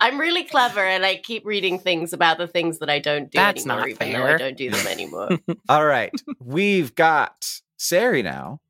[0.00, 3.36] I'm really clever and I keep reading things about the things that I don't do
[3.38, 4.26] That's anymore, not even though.
[4.26, 5.28] I don't do them anymore.
[5.68, 6.12] All right.
[6.40, 8.60] We've got Ceri now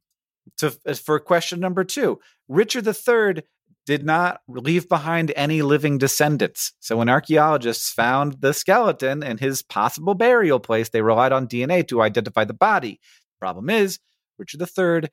[0.58, 2.18] to uh, for question number two.
[2.48, 3.42] Richard III
[3.86, 6.72] did not leave behind any living descendants.
[6.78, 11.86] So when archaeologists found the skeleton and his possible burial place, they relied on DNA
[11.88, 13.00] to identify the body.
[13.40, 13.98] Problem is,
[14.38, 15.08] Richard III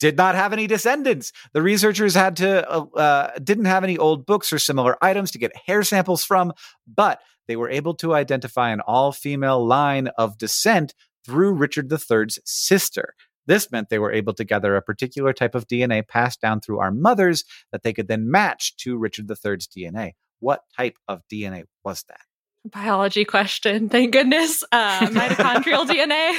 [0.00, 1.32] did not have any descendants.
[1.52, 5.38] The researchers had to uh, uh, didn't have any old books or similar items to
[5.38, 6.52] get hair samples from,
[6.86, 13.14] but they were able to identify an all-female line of descent through Richard III's sister.
[13.46, 16.80] This meant they were able to gather a particular type of DNA passed down through
[16.80, 20.12] our mothers that they could then match to Richard III's DNA.
[20.40, 22.20] What type of DNA was that?
[22.64, 23.88] Biology question.
[23.88, 24.64] Thank goodness.
[24.72, 26.36] Uh, mitochondrial DNA.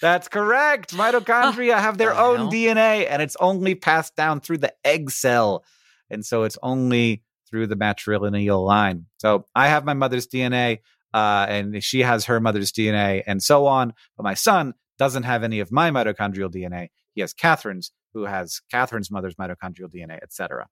[0.00, 0.94] That's correct.
[0.94, 2.52] Mitochondria have their the own hell?
[2.52, 5.64] DNA and it's only passed down through the egg cell.
[6.10, 9.06] And so it's only through the matrilineal line.
[9.18, 10.78] So I have my mother's DNA
[11.14, 13.94] uh, and she has her mother's DNA and so on.
[14.16, 16.88] But my son doesn't have any of my mitochondrial DNA.
[17.14, 20.66] He has Katherine's, who has Katherine's mother's mitochondrial DNA, etc.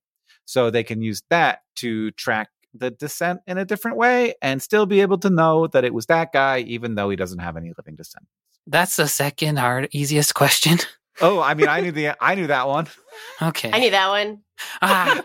[0.45, 4.87] So they can use that to track the descent in a different way and still
[4.87, 7.73] be able to know that it was that guy, even though he doesn't have any
[7.77, 8.27] living descent.
[8.67, 10.79] That's the second hard easiest question.
[11.21, 12.89] Oh, I mean, I knew the I knew that one.
[13.41, 13.71] Okay.
[13.73, 14.41] I knew that one.
[14.83, 15.23] Ah,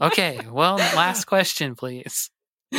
[0.00, 0.40] okay.
[0.50, 2.30] Well, last question, please.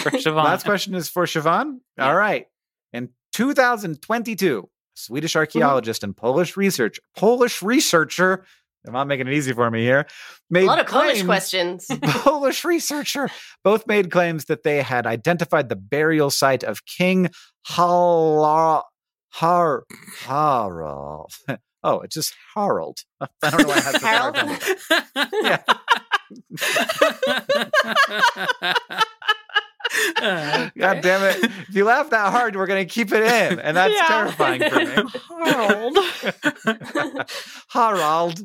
[0.02, 0.44] For Siobhan.
[0.44, 1.80] Last question is for Siobhan.
[1.98, 2.48] All right.
[2.94, 8.46] In 2022, Swedish archaeologist and Polish research Polish researcher.
[8.88, 10.06] I'm not making it easy for me here.
[10.50, 11.88] Made A lot of Polish questions.
[12.04, 13.30] Polish researcher
[13.64, 17.30] both made claims that they had identified the burial site of King
[17.70, 18.84] Har
[19.32, 19.84] Har
[20.26, 21.32] Harald.
[21.82, 22.98] Oh, it's just Harald.
[23.22, 24.60] I don't know why I had such a hard Harold?
[25.40, 25.60] time.
[30.22, 31.44] Uh, God damn it.
[31.44, 33.60] If you laugh that hard, we're going to keep it in.
[33.60, 34.08] And that's Yeah.
[34.08, 35.04] terrifying for me.
[35.30, 35.98] Harold.
[37.70, 38.40] Harald,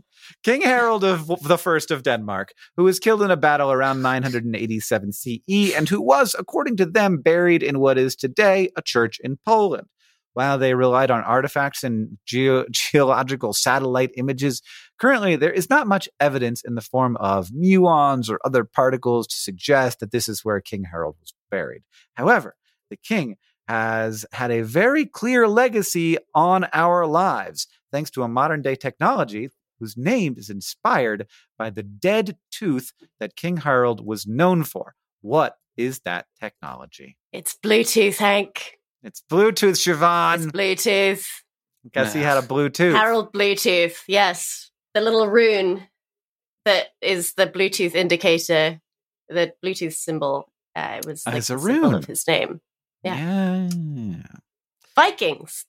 [0.44, 5.12] King Harold of the First of Denmark, who was killed in a battle around 987
[5.12, 9.38] CE and who was, according to them, buried in what is today a church in
[9.46, 9.87] Poland.
[10.35, 14.61] While they relied on artifacts and geo- geological satellite images,
[14.98, 19.37] currently there is not much evidence in the form of muons or other particles to
[19.37, 21.85] suggest that this is where King Harold was buried.
[22.16, 22.54] However,
[22.90, 28.61] the king has had a very clear legacy on our lives thanks to a modern
[28.61, 29.48] day technology
[29.80, 31.26] whose name is inspired
[31.58, 34.94] by the dead tooth that King Harold was known for.
[35.20, 37.16] What is that technology?
[37.32, 38.78] It's Bluetooth, Hank.
[39.02, 40.50] It's Bluetooth, It's Siobhan.
[40.52, 41.26] Bluetooth.
[41.92, 42.94] Guess he had a Bluetooth.
[42.96, 43.96] Harold Bluetooth.
[44.08, 44.70] Yes.
[44.94, 45.87] The little rune
[46.64, 48.80] that is the Bluetooth indicator,
[49.28, 50.50] the Bluetooth symbol.
[50.74, 51.94] Uh, it was like As a the symbol rune.
[51.94, 52.60] of his name.
[53.02, 53.68] Yeah.
[53.70, 54.22] yeah.
[54.96, 55.66] Vikings.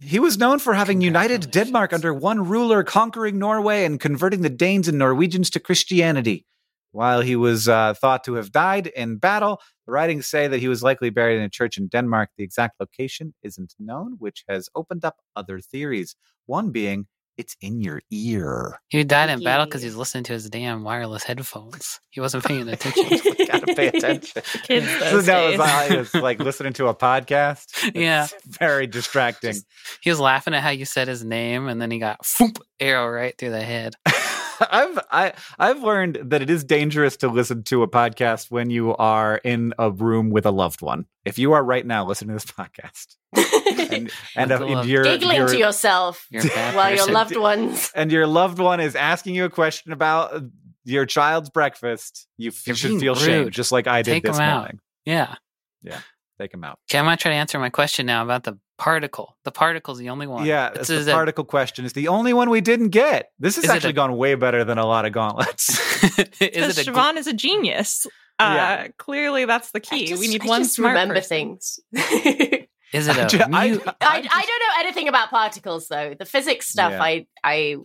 [0.00, 4.48] He was known for having united Denmark under one ruler, conquering Norway and converting the
[4.48, 6.46] Danes and Norwegians to Christianity.
[6.92, 10.68] While he was uh, thought to have died in battle, the writings say that he
[10.68, 12.30] was likely buried in a church in Denmark.
[12.36, 16.14] The exact location isn't known, which has opened up other theories.
[16.46, 18.80] One being, it's in your ear.
[18.88, 19.86] He died in battle because Yeah.
[19.86, 22.00] he was listening to his damn wireless headphones.
[22.10, 23.06] He wasn't paying attention.
[23.46, 24.42] Gotta pay attention.
[24.64, 25.58] Kids So that was days.
[25.58, 27.92] like, it's like listening to a podcast.
[27.94, 28.26] Yeah.
[28.58, 29.52] Very distracting.
[29.52, 29.66] Just-
[30.02, 33.08] he was laughing at how you said his name, and then he got foop, arrow
[33.08, 33.94] right through the head.
[34.70, 38.94] I've I I've learned that it is dangerous to listen to a podcast when you
[38.96, 41.06] are in a room with a loved one.
[41.24, 43.16] If you are right now listening to this podcast
[43.92, 47.36] and and, With uh, the love- your Giggling your, to yourself You're while your loved
[47.36, 47.90] ones.
[47.94, 50.42] and your loved one is asking you a question about
[50.84, 54.36] your child's breakfast, you You're should being feel shame, just like I did Take this
[54.38, 54.58] 'em out.
[54.60, 54.80] morning.
[55.04, 55.36] Yeah.
[56.40, 56.78] Take him out.
[56.88, 59.36] Okay, I'm gonna try to answer my question now about the particle.
[59.44, 60.46] The particle's the only one.
[60.46, 61.84] Yeah, It's- it's is the it- particle question.
[61.84, 63.30] It's the only one we didn't get.
[63.40, 65.68] This has Is actually a- gone way better than a lot of gauntlets.
[66.18, 68.06] is Because it a gl- Siobhan is a genius.
[68.38, 68.88] Uh, Yeah.
[68.98, 70.06] Clearly, that's the key.
[70.06, 71.28] just, we need I one just smart remember person.
[71.28, 71.80] things.
[72.90, 76.14] Is it I a ju- I- mu- I, just- don't know anything about particles though.
[76.18, 77.02] The physics stuff Yeah.
[77.02, 77.76] I I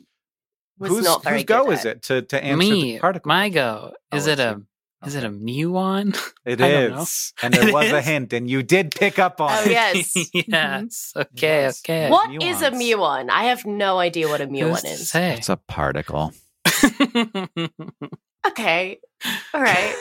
[0.77, 2.93] was whose, not very whose go good is it to to answer me?
[2.93, 3.27] the particle?
[3.29, 3.93] My go.
[4.13, 4.65] Is Oh, it a you.
[5.05, 6.17] Is it a muon?
[6.45, 7.05] It I don't know.
[7.41, 9.71] and there It was a hint, and you did pick up on Oh, it.
[9.71, 10.13] yes.
[10.33, 11.13] yes.
[11.15, 11.61] Okay.
[11.63, 11.81] Yes.
[11.85, 12.09] Okay.
[12.09, 12.95] What is a Muons.
[12.97, 13.29] muon?
[13.29, 15.09] I have no idea what a Who's muon is.
[15.09, 15.33] say?
[15.33, 16.33] It's a particle.
[18.45, 18.99] Okay.
[19.53, 19.95] All right.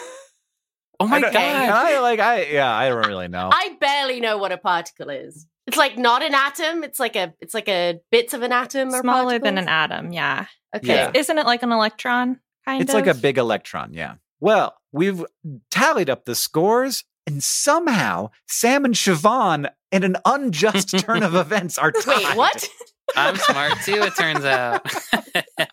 [0.98, 1.34] oh my I god.
[1.34, 3.50] I like I yeah I don't really know.
[3.52, 5.46] I barely know what a particle is.
[5.68, 6.82] It's like not an atom.
[6.82, 10.12] It's like a it's like a bits of an atom or Smaller than an atom,
[10.12, 10.46] yeah.
[10.74, 10.94] Okay.
[10.94, 11.12] Yeah.
[11.14, 12.40] Isn't it like an electron?
[12.64, 12.82] Kind of?
[12.86, 13.06] it's of.
[13.06, 13.94] like a big electron.
[13.94, 14.14] Yeah.
[14.40, 15.24] Well, we've
[15.70, 21.78] tallied up the scores, and somehow Sam and Siobhan, in an unjust turn of events,
[21.78, 22.24] are tied.
[22.24, 22.68] Wait, what?
[23.16, 24.00] I'm smart too.
[24.02, 24.86] It turns out.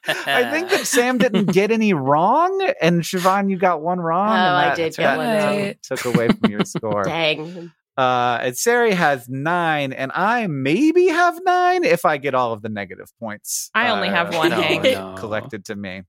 [0.07, 4.29] I think that Sam didn't get any wrong, and Siobhan, you got one wrong.
[4.29, 4.41] Oh, and
[4.71, 5.73] I did get that one wrong.
[5.83, 7.03] Took away from your score.
[7.03, 7.71] Dang.
[7.97, 12.61] Uh, and Ceri has nine, and I maybe have nine if I get all of
[12.61, 13.69] the negative points.
[13.75, 15.15] I only have one, No, no.
[15.17, 16.03] collected to me.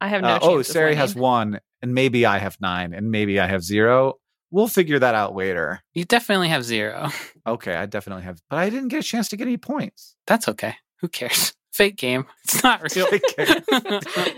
[0.00, 3.40] I have no Uh, oh, Ceri has one, and maybe I have nine, and maybe
[3.40, 4.14] I have zero.
[4.50, 5.80] We'll figure that out later.
[5.92, 7.10] You definitely have zero.
[7.46, 10.16] Okay, I definitely have, but I didn't get a chance to get any points.
[10.26, 10.74] That's okay.
[11.00, 11.54] Who cares?
[11.72, 12.26] Fake game.
[12.44, 13.08] It's not real.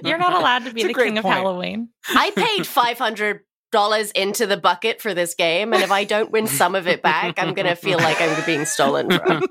[0.04, 1.24] You're not allowed to be It's the great king of.
[1.24, 1.88] Halloween.
[2.08, 3.40] I paid five hundred
[3.70, 7.02] dollars into the bucket for this game, and if I don't win some of it
[7.02, 9.46] back, I'm gonna feel like I'm being stolen from.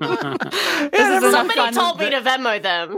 [0.92, 2.96] Yeah, Somebody told me that- to Venmo them.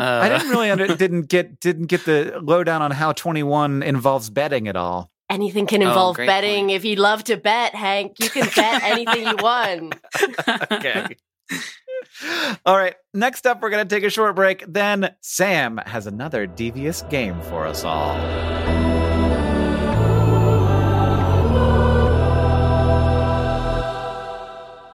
[0.00, 4.30] I Uh, didn't really under, didn't get didn't get the lowdown on how 21 involves
[4.30, 5.10] betting at all.
[5.30, 6.66] Anything can Oh, involve great betting.
[6.66, 6.76] point.
[6.76, 9.94] If you love to bet, Hank, you can bet anything you want.
[10.72, 11.16] okay.
[12.66, 12.94] All right.
[13.14, 14.64] Next up, we're going to take a short break.
[14.68, 19.01] Then Sam has another devious game for us all.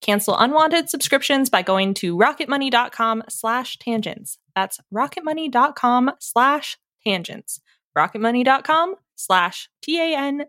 [0.00, 4.38] Cancel unwanted subscriptions by going to rocketmoney.com slash tangents.
[4.54, 7.60] That's rocketmoney.com slash tangents.
[7.96, 10.44] rocketmoney.com slash T-A-N-G-E-N-T-S.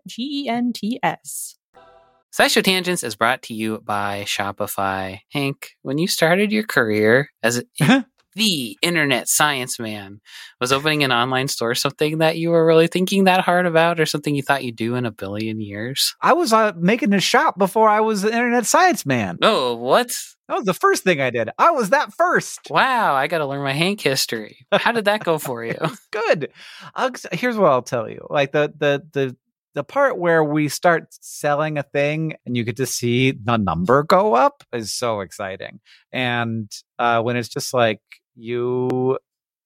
[2.33, 5.19] SciShow Tangents is brought to you by Shopify.
[5.33, 7.61] Hank, when you started your career as
[8.35, 10.21] the internet science man,
[10.59, 14.05] was opening an online store something that you were really thinking that hard about or
[14.05, 16.15] something you thought you'd do in a billion years?
[16.21, 19.37] I was uh, making a shop before I was the internet science man.
[19.41, 20.11] Oh, what?
[20.47, 21.49] That was the first thing I did.
[21.57, 22.59] I was that first.
[22.69, 24.65] Wow, I got to learn my Hank history.
[24.71, 25.77] How did that go for you?
[26.11, 26.51] Good.
[26.93, 28.27] I'll, here's what I'll tell you.
[28.29, 29.35] Like the the the
[29.73, 34.03] the part where we start selling a thing and you get to see the number
[34.03, 35.79] go up is so exciting.
[36.11, 36.69] And
[36.99, 38.01] uh, when it's just like
[38.35, 39.17] you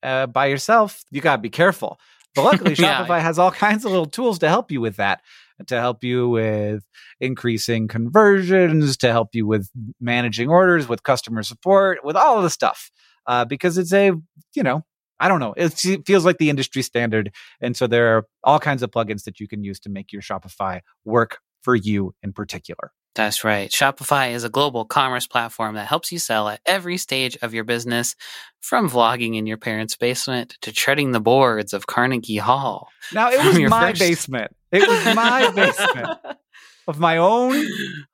[0.04, 2.00] uh, by yourself, you gotta be careful.
[2.36, 3.06] But luckily, Yeah.
[3.06, 5.22] Shopify has all kinds of little tools to help you with that.
[5.68, 6.84] To help you with
[7.22, 9.70] increasing conversions, to help you with
[10.02, 12.92] managing orders, with customer support, with all of the stuff.
[13.26, 14.12] Uh, because it's a,
[14.54, 14.84] you know,
[15.18, 15.54] I don't know.
[15.56, 15.70] It
[16.06, 17.32] feels like the industry standard.
[17.62, 20.22] And so there are all kinds of plugins that you can use to make your
[20.22, 22.92] Shopify work for you in particular.
[23.16, 23.72] That's right.
[23.72, 27.64] Shopify is a global commerce platform that helps you sell at every stage of your
[27.64, 28.16] business,
[28.60, 32.90] from vlogging in your parents' basement to treading the boards of Carnegie Hall.
[33.14, 34.56] Now, it was my first- basement.
[34.72, 36.20] It was my basement
[36.88, 37.66] of my own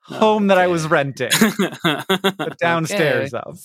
[0.04, 3.60] home that I was renting, the downstairs of.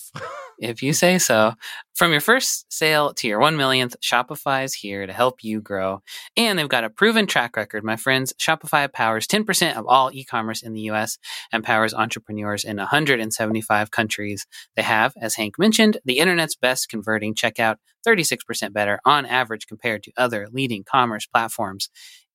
[0.58, 1.54] If you say so.
[1.94, 6.02] From your first sale to your one millionth, Shopify is here to help you grow.
[6.36, 8.32] And they've got a proven track record, my friends.
[8.38, 11.18] Shopify powers 10% of all e commerce in the US
[11.52, 14.46] and powers entrepreneurs in 175 countries.
[14.76, 17.76] They have, as Hank mentioned, the internet's best converting checkout,
[18.06, 21.90] 36% better on average compared to other leading commerce platforms.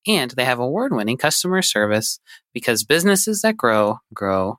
[0.06, 2.18] And they have award winning customer service
[2.52, 4.58] because businesses that grow, grow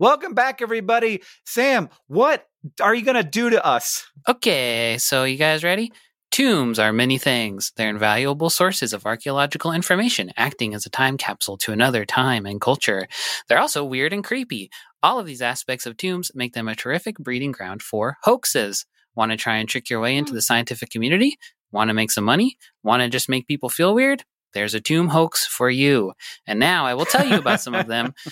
[0.00, 1.24] Welcome back, everybody.
[1.44, 2.46] Sam, what
[2.80, 4.06] are you going to do to us?
[4.28, 5.90] Okay, so you guys ready?
[6.30, 7.72] Tombs are many things.
[7.74, 12.60] They're invaluable sources of archaeological information, acting as a time capsule to another time and
[12.60, 13.08] culture.
[13.48, 14.70] They're also weird and creepy.
[15.02, 18.86] All of these aspects of tombs make them a terrific breeding ground for hoaxes.
[19.16, 21.38] Want to try and trick your way into the scientific community?
[21.72, 22.56] Want to make some money?
[22.84, 24.22] Want to just make people feel weird?
[24.54, 26.12] There's a tomb hoax for you.
[26.46, 28.14] And now I will tell you about some of them.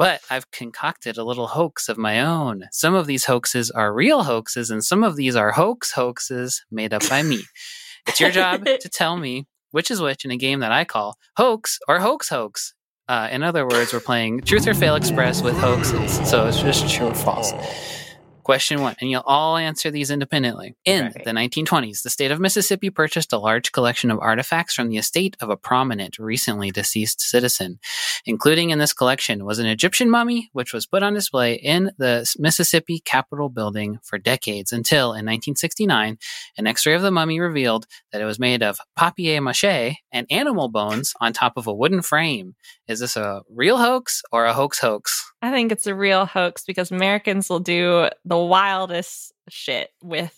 [0.00, 2.64] But I've concocted a little hoax of my own.
[2.72, 6.94] Some of these hoaxes are real hoaxes, and some of these are hoax hoaxes made
[6.94, 7.42] up by me.
[8.06, 11.18] It's your job to tell me which is which in a game that I call
[11.36, 12.72] Hoax or Hoax Hoax.
[13.08, 16.88] Uh, in other words, we're playing Truth or Fail Express with hoaxes, so it's just
[16.88, 17.52] true or false.
[18.50, 20.74] Question one, and you'll all answer these independently.
[20.84, 21.22] In Okay.
[21.24, 25.36] the 1920s, the state of Mississippi purchased a large collection of artifacts from the estate
[25.40, 27.78] of a prominent, recently deceased citizen.
[28.26, 32.28] Including in this collection was an Egyptian mummy, which was put on display in the
[32.40, 36.18] Mississippi Capitol building for decades until in 1969,
[36.58, 40.26] an x ray of the mummy revealed that it was made of papier mache and
[40.28, 42.56] animal bones on top of a wooden frame.
[42.90, 45.32] Is this a real hoax or a hoax hoax?
[45.40, 50.36] I think it's a real hoax because Americans will do the wildest shit with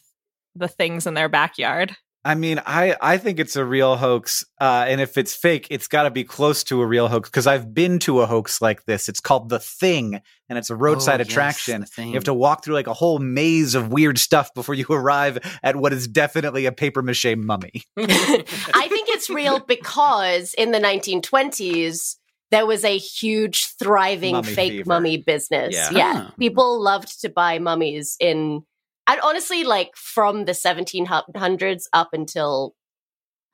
[0.55, 1.97] the things in their backyard.
[2.25, 5.89] I mean, I I think it's a real hoax, uh, and if it's fake, it's
[5.89, 8.85] got to be close to a real hoax because I've been to a hoax like
[8.85, 9.09] this.
[9.09, 11.87] It's called the Thing, and it's a roadside Oh, yes, attraction.
[11.97, 14.87] The You have to walk through like a whole maze of weird stuff before you
[14.91, 17.83] arrive at what is definitely a paper mache mummy.
[17.97, 22.19] I think it's real because in the 1920s,
[22.53, 24.85] there was a huge, thriving Mummy fake fever.
[24.87, 25.75] mummy business.
[25.75, 25.91] Yeah.
[25.91, 26.13] Yeah.
[26.29, 26.35] Ah.
[26.39, 28.63] People loved to buy mummies in,
[29.09, 32.75] and honestly, like from the 1700s up until,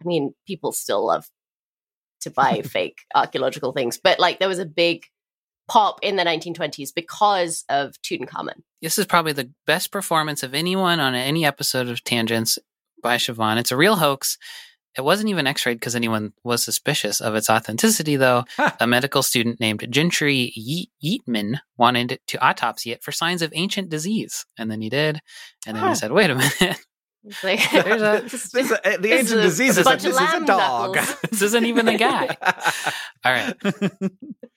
[0.03, 1.27] I mean, people still love
[2.23, 5.07] to buy fake archaeological things, but like there was a big
[5.69, 8.63] pop in the 1920s because of Tutankhamun.
[8.83, 12.59] This is probably the best performance of anyone on any episode of Tangents
[13.01, 13.59] by Siobhan.
[13.59, 14.39] It's a real hoax.
[14.97, 18.45] It wasn't even x rayed because anyone was suspicious of its authenticity, though.
[18.57, 18.77] Ha.
[18.81, 23.91] A medical student named Gentry Ye- Yeatman wanted to autopsy it for signs of ancient
[23.91, 24.45] disease.
[24.59, 25.21] And then he did.
[25.67, 25.91] And then Huh.
[25.91, 26.79] he said, wait a minute,
[27.25, 30.15] It's like, There's a- this- This is a- the ancient a disease is bunch this
[30.19, 30.95] is a dog.
[31.31, 32.37] this isn't even a guy.
[33.25, 33.55] All right.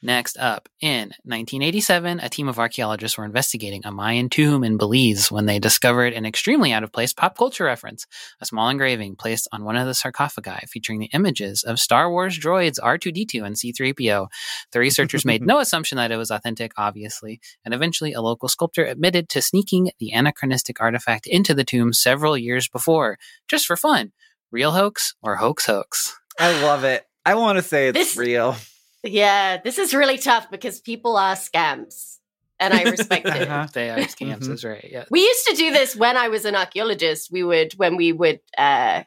[0.03, 5.31] Next up, in 1987, a team of archaeologists were investigating a Mayan tomb in Belize
[5.31, 8.07] when they discovered an extremely out of place pop culture reference
[8.39, 12.39] a small engraving placed on one of the sarcophagi featuring the images of Star Wars
[12.39, 14.27] droids R2D2 and C3PO.
[14.71, 18.85] The researchers made no assumption that it was authentic, obviously, and eventually a local sculptor
[18.85, 24.11] admitted to sneaking the anachronistic artifact into the tomb several years before, just for fun.
[24.51, 26.17] Real hoax or hoax hoax?
[26.39, 27.05] I love it.
[27.25, 28.55] I want to say it's This- real.
[29.03, 32.17] Yeah, this is really tough because people are scams,
[32.59, 33.47] and I respect it.
[33.49, 33.67] Uh-huh.
[33.73, 34.47] They are scams, Mhm.
[34.49, 34.87] that's right.
[34.91, 35.05] Yeah.
[35.09, 37.29] We used to do this when I was an archaeologist.
[37.31, 39.03] We would, when we would uh,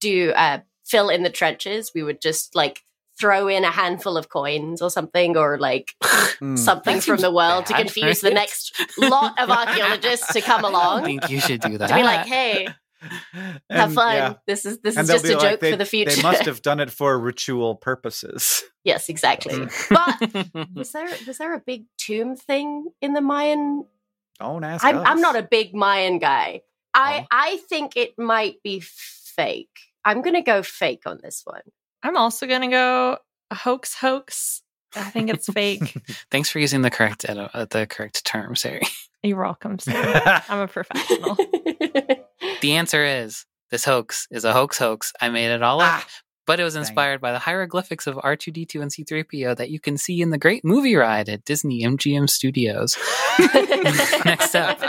[0.00, 2.80] do uh, fill in the trenches, we would just like
[3.20, 5.92] throw in a handful of coins or something, or like
[6.42, 6.58] Mm.
[6.58, 10.64] something from the seems world to bad, confuse the next lot of archaeologists to come
[10.64, 11.02] along.
[11.02, 11.88] I think you should do that.
[11.90, 12.66] To be like, hey,
[13.00, 14.14] have And, fun.
[14.16, 14.34] yeah.
[14.46, 16.10] This is this And is just a like, joke they- for the future.
[16.16, 18.62] They must have done it for ritual purposes.
[18.82, 19.54] yes, exactly.
[19.54, 20.54] Mm.
[20.54, 23.84] But was there was there a big tomb thing in the Mayan
[24.40, 25.04] Don't ask I'm, us.
[25.06, 26.62] I'm not a big Mayan guy.
[26.94, 27.26] I Oh.
[27.30, 29.78] I think it might be fake.
[30.04, 31.62] I'm gonna go fake on this one.
[32.02, 33.18] I'm also going to go
[33.52, 34.62] hoax hoax.
[34.94, 35.96] I think it's fake.
[36.30, 38.82] Thanks for using the correct uh, uh, the correct term, Ceri.
[39.22, 40.42] You're welcome, Sarah.
[40.48, 41.36] I'm a professional.
[42.60, 45.12] The answer is this hoax is a hoax hoax.
[45.20, 46.06] I made it all up, Ah,
[46.46, 46.80] but it was it.
[46.80, 50.64] inspired by the hieroglyphics of R2D2 and C3PO that you can see in the great
[50.64, 52.96] movie ride at Disney MGM Studios.
[54.24, 54.80] Next up.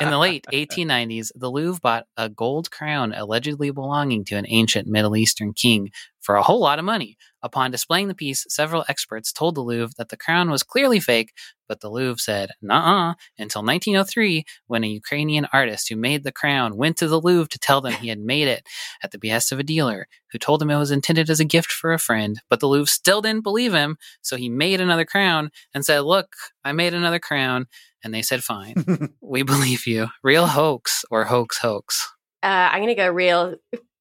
[0.00, 4.86] In the late 1890s, the Louvre bought a gold crown allegedly belonging to an ancient
[4.88, 5.90] Middle Eastern king
[6.20, 7.16] for a whole lot of money.
[7.42, 11.32] Upon displaying the piece, several experts told the Louvre that the crown was clearly fake,
[11.66, 16.76] but the Louvre said, nah, until 1903, when a Ukrainian artist who made the crown
[16.76, 18.62] went to the Louvre to tell them he had made it
[19.02, 21.72] at the behest of a dealer who told him it was intended as a gift
[21.72, 22.40] for a friend.
[22.50, 26.34] But the Louvre still didn't believe him, so he made another crown and said, Look,
[26.64, 27.66] I made another crown.
[28.04, 30.08] And they said, Fine, we believe you.
[30.22, 32.12] Real hoax or hoax hoax?
[32.42, 33.56] uh, I'm gonna go real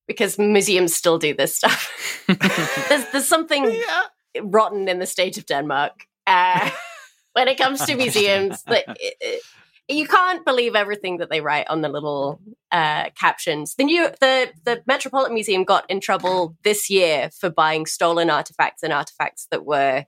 [0.10, 2.24] because museums still do this stuff.
[2.90, 4.04] there's there's something yeah.
[4.42, 6.70] rotten in the state of Denmark uh,
[7.34, 8.64] when it comes to museums.
[8.68, 9.44] That it- it-
[9.92, 12.40] you can't believe everything that they write on the little
[12.72, 13.74] uh, captions.
[13.74, 18.84] The new the the Metropolitan Museum got in trouble this year for buying stolen artifacts
[18.84, 20.06] and artifacts that were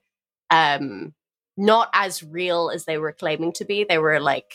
[0.51, 1.15] um,
[1.57, 3.83] not as real as they were claiming to be.
[3.83, 4.53] They were like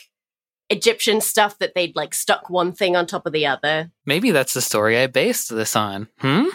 [0.71, 3.91] Egyptian stuff that they'd like stuck one thing on top of the other.
[4.05, 6.09] Maybe that's the story I based this on.
[6.19, 6.47] Hmm?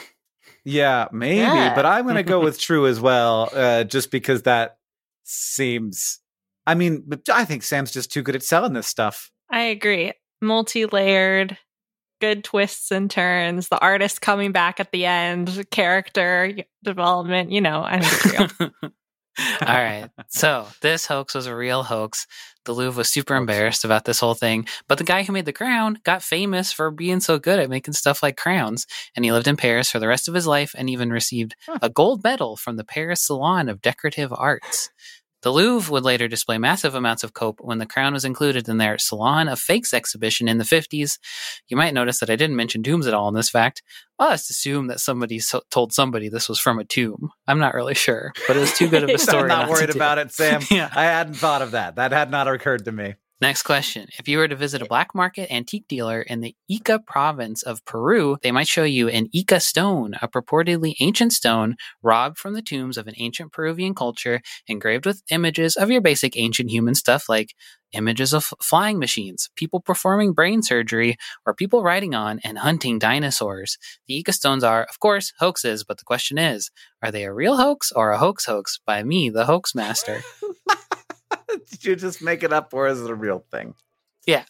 [0.66, 1.74] Yeah, maybe, Yeah.
[1.74, 4.78] but I'm going to go with true as well, uh, just because that
[5.24, 6.20] seems.
[6.68, 9.32] I mean, but I think Sam's just too good at selling this stuff.
[9.50, 10.14] I agree.
[10.42, 11.58] Multi layered,
[12.20, 13.70] good twists and turns.
[13.70, 16.54] The artist coming back at the end, character
[16.84, 17.52] development.
[17.52, 18.52] You know, I think.
[18.82, 20.10] All right.
[20.28, 22.28] So this hoax was a real hoax.
[22.66, 25.54] The Louvre was super embarrassed about this whole thing, but the guy who made the
[25.54, 28.86] crown got famous for being so good at making stuff like crowns,
[29.16, 31.90] and he lived in Paris for the rest of his life and even received a
[31.90, 34.92] gold medal from the Paris Salon of Decorative Arts.
[35.44, 38.78] The Louvre would later display massive amounts of cope when the crown was included in
[38.78, 41.18] their Salon of Fakes exhibition in the 50s.
[41.68, 43.82] You might notice that I didn't mention tombs at all in this fact.
[44.20, 47.30] I'll just assume that somebody so- told somebody this was from a tomb.
[47.48, 49.44] I'm not really sure, but it was too good of a story.
[49.44, 49.98] I'm not to worried do.
[49.98, 50.62] about it, Sam.
[50.70, 50.90] Yeah.
[50.94, 51.96] I hadn't thought of that.
[51.96, 53.16] That had not occurred to me.
[53.42, 54.08] Next question.
[54.20, 57.84] If you were to visit a black market antique dealer in the Ica province of
[57.86, 62.62] Peru, they might show you an Ica stone, a purportedly ancient stone robbed from the
[62.62, 67.28] tombs of an ancient Peruvian culture, engraved with images of your basic ancient human stuff
[67.28, 67.56] like
[67.94, 73.80] images of flying machines, people performing brain surgery, or people riding on and hunting dinosaurs.
[74.08, 76.70] The Ica stones are, of course, hoaxes, but the question is,
[77.02, 80.22] are they a real hoax or a hoax hoax by me, the hoax master?
[81.82, 83.74] Did you just make it up or is it a real thing?
[84.28, 84.44] Yeah.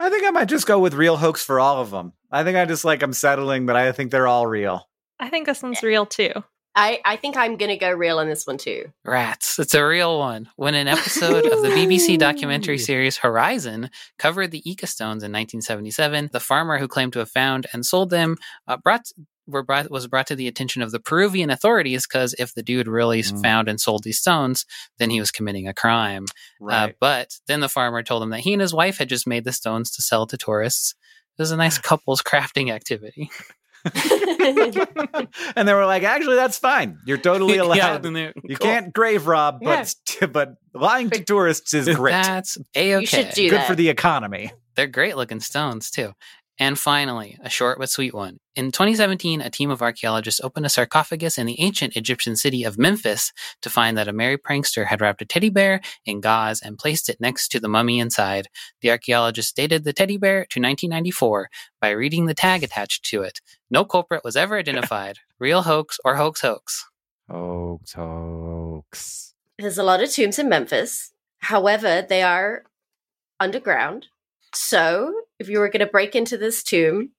[0.00, 2.14] I think I might just go with real hoax for all of them.
[2.30, 4.88] I think I just like I'm settling that I think they're all real.
[5.20, 6.32] I think this one's real too.
[6.74, 8.90] I, I think I'm going to go real on this one too.
[9.04, 9.60] Rats.
[9.60, 10.48] It's a real one.
[10.56, 16.30] When an episode of the BBC documentary series Horizon covered the Ica stones in 1977,
[16.32, 19.12] the farmer who claimed to have found and sold them uh, brought
[19.46, 22.88] were brought was brought to the attention of the Peruvian authorities because if the dude
[22.88, 23.42] really Mm.
[23.42, 24.64] found and sold these stones,
[24.98, 26.24] then he was committing a crime.
[26.66, 29.44] Uh, but then the farmer told him that he and his wife had just made
[29.44, 30.94] the stones to sell to tourists.
[31.38, 33.30] It was a nice couples crafting activity.
[35.56, 36.98] and they were like, actually, that's fine.
[37.06, 37.76] You're totally allowed.
[37.76, 38.66] Yeah, then you cool.
[38.66, 42.12] can't grave rob, but st- but lying to tourists is great.
[42.12, 43.00] That's a okay.
[43.00, 43.66] You should do Good that.
[43.66, 44.52] for the economy.
[44.74, 46.12] They're great looking stones, too.
[46.58, 48.38] And finally, a short but sweet one.
[48.54, 52.78] In 2017, a team of archaeologists opened a sarcophagus in the ancient Egyptian city of
[52.78, 53.32] Memphis
[53.62, 57.08] to find that a merry prankster had wrapped a teddy bear in gauze and placed
[57.08, 58.48] it next to the mummy inside.
[58.82, 61.48] The archaeologists dated the teddy bear to 1994
[61.80, 63.40] by reading the tag attached to it.
[63.68, 65.18] No culprit was ever identified.
[65.40, 66.86] Real hoax or hoax hoax.
[67.28, 69.34] Hoax, hoax.
[69.58, 71.12] There's a lot of tombs in Memphis.
[71.38, 72.64] However, they are
[73.40, 74.06] underground.
[74.54, 77.10] So, if you were going to break into this tomb,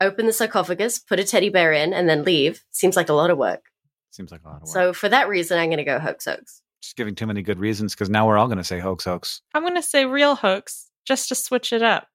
[0.00, 3.30] open the sarcophagus, put a teddy bear in, and then leave, seems like a lot
[3.30, 3.64] of work.
[4.10, 4.68] Seems like a lot of work.
[4.68, 6.62] So, for that reason, I'm going to go hoax hoax.
[6.82, 9.42] just giving too many good reasons because now we're all going to say hoax, hoax.
[9.54, 12.06] I'm going to say real hoax just to switch it up.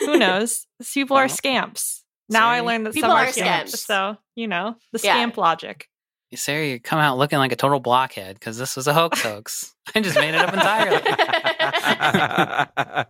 [0.00, 0.66] Who knows?
[0.78, 2.02] These people are scamps.
[2.28, 3.72] Now I learned that People some are are scamps.
[3.72, 3.86] scamps.
[3.86, 5.14] So, you know, the Yeah.
[5.14, 5.88] scamp logic.
[6.34, 9.74] Ceri, you come out looking like a total blockhead because this was a hoax hoax.
[9.94, 11.00] I just made it up entirely.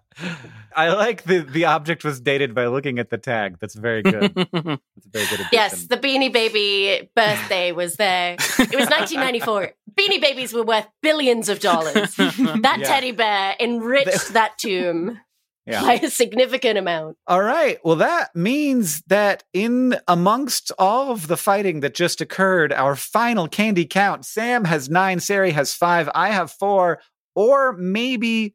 [0.77, 3.59] I like the the object was dated by looking at the tag.
[3.61, 4.35] That's very good.
[4.35, 4.79] That's a
[5.13, 5.49] very good addition.
[5.53, 8.35] Yes, the Beanie Baby birthday was there.
[8.35, 9.73] It was 1994.
[9.99, 12.15] Beanie Babies were worth billions of dollars.
[12.17, 12.87] That Yeah.
[12.87, 15.21] teddy bear enriched that tomb
[15.67, 15.83] yeah.
[15.83, 17.17] by a significant amount.
[17.27, 17.79] All right.
[17.85, 23.49] Well, that means that in amongst all of the fighting that just occurred, our final
[23.49, 27.01] candy count, Sam has nine, Ceri has five, I have four,
[27.35, 28.55] or maybe,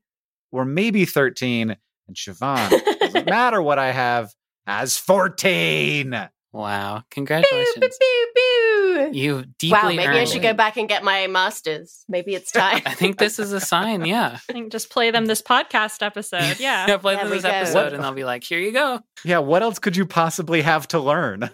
[0.51, 1.75] or maybe 13,
[2.07, 4.33] and Siobhan, doesn't matter what I have,
[4.65, 6.29] has 14.
[6.51, 6.95] Wow.
[6.97, 7.75] Pew, Congratulations.
[7.77, 9.09] pew, pew, pew.
[9.13, 10.43] You deeply Wow, maybe I should it.
[10.43, 12.03] go back and get my masters.
[12.09, 12.81] Maybe it's time.
[12.85, 14.39] I think this is a sign, yeah.
[14.49, 16.59] I think just play them this podcast episode.
[16.59, 16.87] Yeah.
[16.87, 17.49] Yeah, play them this go.
[17.49, 18.99] episode What- and they'll be like, here you go.
[19.23, 21.49] Yeah, what else could you possibly have to learn?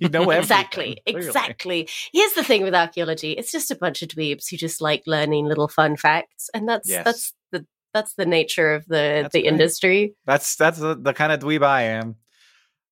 [0.00, 1.26] you know everything, exactly, clearly.
[1.26, 1.88] exactly.
[2.12, 5.46] Here's the thing with archaeology: it's just a bunch of dweebs who just like learning
[5.46, 7.04] little fun facts, and that's Yes.
[7.04, 9.52] that's the that's the nature of the That's the great.
[9.52, 10.14] industry.
[10.24, 12.16] That's that's the, the kind of dweeb I am.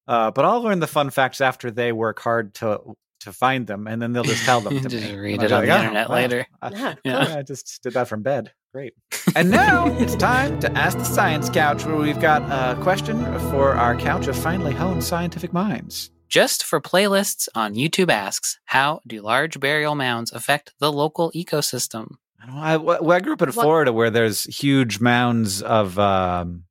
[0.06, 2.80] Uh, but I'll learn the fun facts after they work hard to
[3.20, 5.16] to find them, and then they'll just tell them to Just me.
[5.16, 6.14] read it on like, the "Oh, internet wow.
[6.14, 7.28] later." I, Yeah, Yeah.
[7.28, 8.52] yeah, I just did that from bed.
[8.72, 8.92] Great.
[9.34, 13.72] and now it's time to ask the science couch, where we've got a question for
[13.72, 16.10] our couch of finely honed scientific minds.
[16.28, 22.16] Just for playlists on YouTube asks, how do large burial mounds affect the local ecosystem?
[22.42, 25.62] I, don't know, I, well, I grew up in What- Florida, where there's huge mounds
[25.62, 26.64] of um,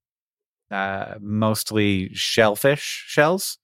[0.74, 3.58] uh, mostly shellfish shells.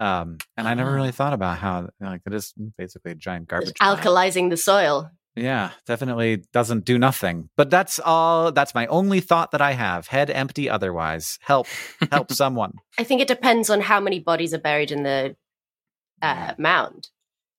[0.00, 0.94] Um, and I never Ah.
[0.94, 3.74] really thought about how like it is basically a giant garbage.
[3.78, 3.96] pile.
[3.96, 5.10] alkalizing the soil.
[5.38, 7.50] Yeah, definitely doesn't do nothing.
[7.58, 8.52] But that's all.
[8.52, 10.06] That's my only thought that I have.
[10.08, 10.68] Head empty.
[10.70, 11.66] Otherwise, help,
[12.10, 12.72] help someone.
[12.98, 15.36] I think it depends on how many bodies are buried in the
[16.22, 17.08] uh, mound.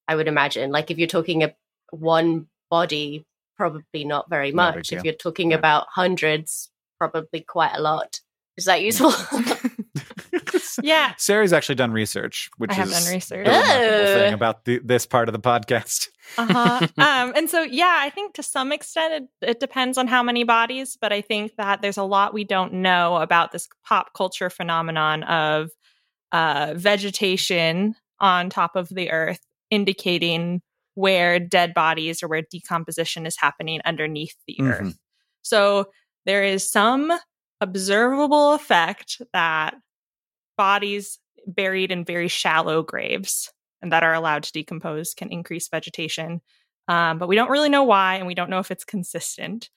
[0.08, 1.54] I would imagine, like if you're talking a
[1.92, 3.26] one body,
[3.58, 4.92] probably not very Not a big much.
[4.94, 5.58] If you're talking Yeah.
[5.58, 8.22] about hundreds, probably quite a lot.
[8.58, 9.12] Is that useful?
[10.84, 11.14] Yeah.
[11.18, 13.46] Ceri's actually done research, which I have is done research.
[13.46, 14.16] the remarkable Oh.
[14.16, 16.10] thing about the, this part of the podcast.
[16.38, 16.88] uh-huh.
[16.98, 20.44] um, and so, yeah, I think to some extent it, it depends on how many
[20.44, 24.50] bodies, but I think that there's a lot we don't know about this pop culture
[24.52, 25.72] phenomenon of
[26.32, 29.40] uh, vegetation on top of the earth,
[29.72, 30.62] indicating
[30.94, 34.72] where dead bodies or where decomposition is happening underneath the Mhm.
[34.72, 34.98] earth.
[35.42, 35.88] So
[36.26, 37.12] there is some
[37.62, 39.76] observable effect that
[40.58, 43.52] bodies buried in very shallow graves
[43.82, 46.42] and that are allowed to decompose can increase vegetation.
[46.88, 49.70] Um, but we don't really know why, and we don't know if it's consistent.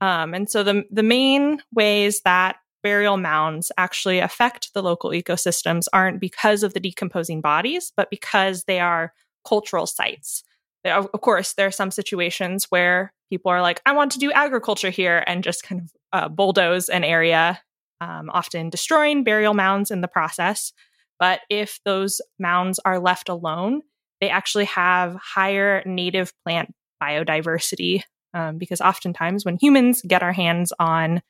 [0.00, 5.86] Um, and so the the main ways that burial mounds actually affect the local ecosystems
[5.92, 9.14] aren't because of the decomposing bodies, but because they are
[9.46, 10.44] cultural sites.
[10.84, 14.90] Of course, there are some situations where people are like, "I want to do agriculture
[14.90, 17.60] here," and just kind of uh, bulldoze an area,
[18.00, 20.72] um, often destroying burial mounds in the process.
[21.18, 23.82] But if those mounds are left alone,
[24.20, 28.02] they actually have higher native plant biodiversity
[28.34, 31.22] um, because oftentimes when humans get our hands on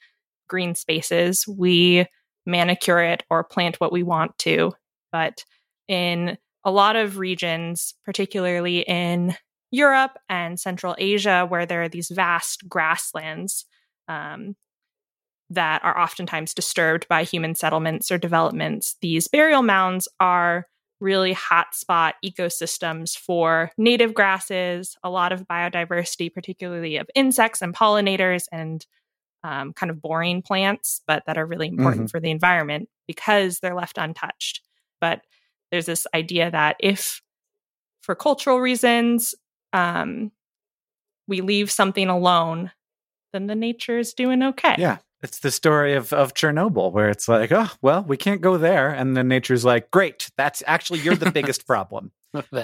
[0.49, 2.07] green spaces, we
[2.47, 4.73] manicure it or plant what we want to.
[5.13, 5.45] But
[5.89, 9.37] in a lot of regions, particularly in
[9.71, 13.67] Europe and Central Asia, where there are these vast grasslands
[14.09, 14.55] um,
[15.51, 20.67] that are oftentimes disturbed by human settlements or developments, these burial mounds are
[21.01, 28.45] really hotspot ecosystems for native grasses, a lot of biodiversity, particularly of insects and pollinators
[28.51, 28.87] and
[29.43, 33.75] um, kind of boring plants, but that are really important for the environment because they're
[33.75, 34.62] left untouched.
[35.01, 35.21] But
[35.75, 37.20] there's this idea that if,
[38.01, 39.35] for cultural reasons,
[39.72, 40.31] um,
[41.27, 42.70] we leave something alone,
[43.33, 44.77] then the nature is doing okay.
[44.79, 44.99] Yeah.
[45.20, 48.91] It's the story of, of Chernobyl, where it's like, oh, well, we can't go there.
[48.91, 52.12] And then nature's like, great, that's actually, you're the biggest problem.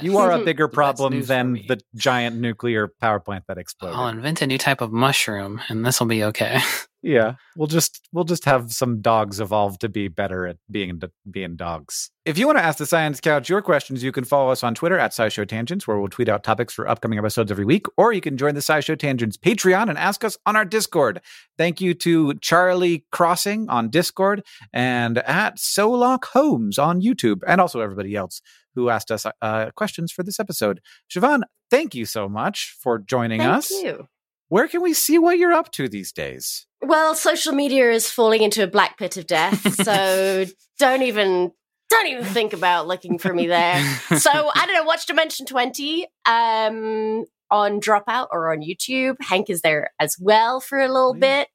[0.00, 3.98] You are a bigger problem than the giant nuclear power plant that exploded.
[3.98, 6.61] I'll invent a new type of mushroom, and this will be okay.
[7.03, 11.57] Yeah, we'll just we'll just have some dogs evolve to be better at being being
[11.57, 12.11] dogs.
[12.26, 14.74] If you want to ask the Science Couch your questions, you can follow us on
[14.74, 18.12] Twitter at SciShow Tangents, where we'll tweet out topics for upcoming episodes every week, or
[18.12, 21.22] you can join the SciShow Tangents Patreon and ask us on our Discord.
[21.57, 24.44] Thank you to Charlie Crossing on Discord
[24.74, 28.42] and at Solok Holmes on YouTube, and also everybody else
[28.74, 30.80] who asked us uh, questions for this episode.
[31.11, 33.70] Siobhan, thank you so much for joining Thank us.
[33.70, 34.07] you.
[34.51, 36.66] Where can we see what you're up to these days?
[36.82, 40.44] Well, social media is falling into a black pit of death, so
[40.78, 41.53] don't even
[41.88, 43.80] don't even think about looking for me there.
[44.18, 44.82] So I don't know.
[44.82, 49.16] Watch Dimension Twenty um, on Dropout or on YouTube.
[49.20, 51.20] Hank is there as well for a little yeah.
[51.20, 51.48] bit,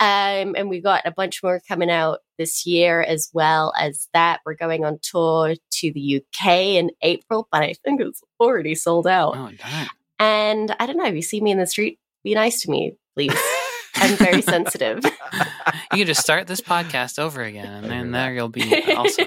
[0.00, 4.40] um, and we've got a bunch more coming out this year as well as that.
[4.46, 9.06] We're going on tour to the UK in April, but I think it's already sold
[9.06, 9.36] out.
[9.36, 9.86] oh.
[10.18, 11.06] And I don't know.
[11.06, 13.34] If you see me in the street, be nice to me, please.
[13.96, 15.04] I'm very sensitive.
[15.92, 19.24] You can just start this podcast over again, and then there you'll be also.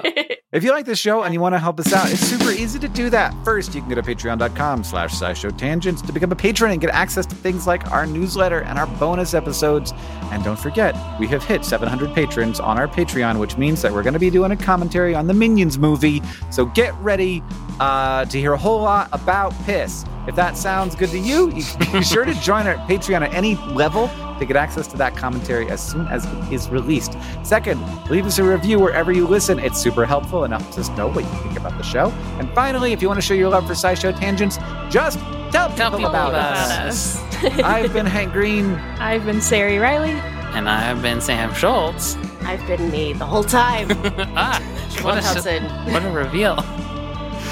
[0.51, 2.79] If you like this show and you want to help us out, it's super easy
[2.79, 3.35] to do that.
[3.43, 6.91] First, you can go to patreon.com slash scishow tangents to become a patron and get
[6.91, 9.91] access to things like our newsletter and our bonus episodes.
[10.31, 14.01] And don't forget, we have hit 700 patrons on our Patreon, which means that we're
[14.01, 16.21] going to be doing a commentary on the Minions movie.
[16.51, 17.43] So get ready
[17.79, 20.05] uh, to hear a whole lot about piss.
[20.25, 23.55] If that sounds good to you, you be sure to join our Patreon at any
[23.73, 24.09] level
[24.39, 27.17] to get access to that commentary as soon as it is released.
[27.43, 29.59] Second, leave us a review wherever you listen.
[29.59, 32.09] It's super helpful and helps us know what you think about the show.
[32.39, 34.57] And finally, if you want to show your love for SciShow Tangents,
[34.89, 35.19] just
[35.51, 37.21] tell people, Tell people about, about us.
[37.21, 37.35] us.
[37.63, 38.75] I've been Hank Green.
[38.99, 40.11] I've been Ceri Riley.
[40.55, 42.15] And I've been Sam Schultz.
[42.43, 43.87] I've been me the whole time.
[44.37, 44.61] ah,
[45.01, 45.61] what a,
[45.91, 46.55] what a reveal.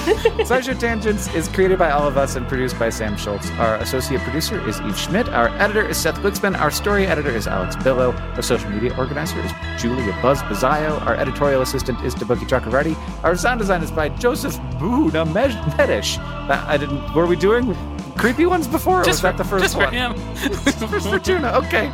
[0.44, 3.50] SciShow Tangents is created by all of us and produced by Sam Schultz.
[3.52, 5.30] Our associate producer is Eve Schmidt.
[5.30, 6.60] Our editor is Seth Glicksman.
[6.60, 8.12] Our story editor is Alex Billow.
[8.12, 9.52] Our social media organizer is
[9.82, 11.02] Julia Buzz Bazzaio.
[11.06, 12.98] Our editorial assistant is Deboki Chakravarti.
[13.24, 16.18] Our sound design is by Joseph Buda Medish.
[16.48, 17.14] That uh, I didn't.
[17.14, 17.74] Were we doing
[18.18, 19.04] creepy ones before?
[19.04, 19.88] Or was that the first just one?
[19.88, 20.90] for him.
[20.90, 21.54] First for tuna.
[21.54, 21.88] Okay.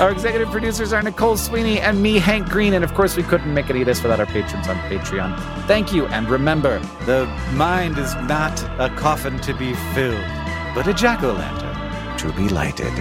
[0.00, 2.74] Our executive producers are Nicole Sweeney and me, Hank Green.
[2.74, 5.38] And of course, we couldn't make any of this without our patrons on Patreon.
[5.66, 6.06] Thank you.
[6.06, 10.24] And remember, the mind is not a coffin to be filled,
[10.74, 12.92] but a jack o' lantern to be lighted.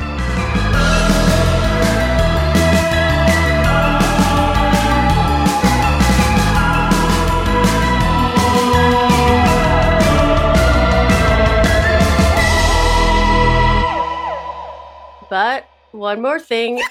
[15.29, 16.81] But one more thing.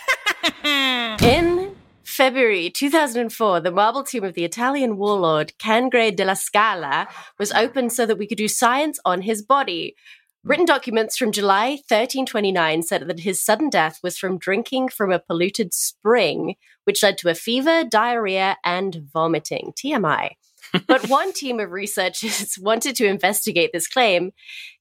[0.65, 1.75] In
[2.05, 8.07] February 2004, the marble tomb of the Italian warlord Cangrande della Scala was opened so
[8.07, 9.97] that we could do science on his body.
[10.45, 15.19] Written documents from July 1329 said that his sudden death was from drinking from a
[15.21, 19.73] polluted spring, which led to a fever, diarrhea, and vomiting.
[19.77, 20.31] TMI.
[20.87, 24.33] but one team of researchers wanted to investigate this claim.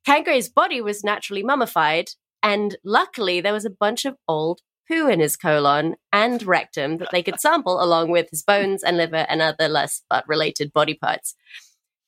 [0.07, 2.11] Cangrande's body was naturally mummified,
[2.43, 7.09] and luckily there was a bunch of old poo in his colon and rectum that
[7.11, 10.93] they could sample along with his bones and liver and other less but related body
[10.93, 11.35] parts.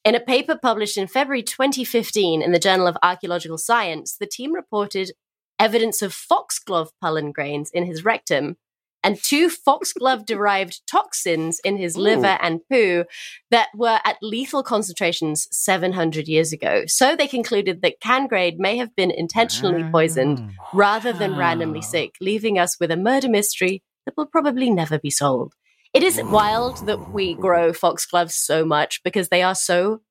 [0.03, 4.53] In a paper published in February 2015 in the Journal of Archaeological Science, the team
[4.53, 5.11] reported
[5.57, 8.57] evidence of foxglove pollen grains in his rectum
[9.03, 13.05] and two foxglove derived toxins in his liver and poo
[13.51, 16.83] that were at lethal concentrations 700 years ago.
[16.87, 19.91] So they concluded that Cangrande may have been intentionally ah.
[19.91, 24.97] poisoned rather than randomly sick, leaving us with a murder mystery that will probably never
[24.99, 25.53] be solved.
[25.93, 30.01] It is wild that we grow foxgloves so much because they are so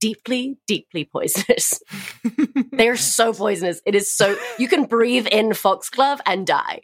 [0.00, 1.82] deeply, deeply poisonous.
[2.72, 3.82] they are so poisonous.
[3.84, 6.82] It is so, you can breathe in foxglove and die.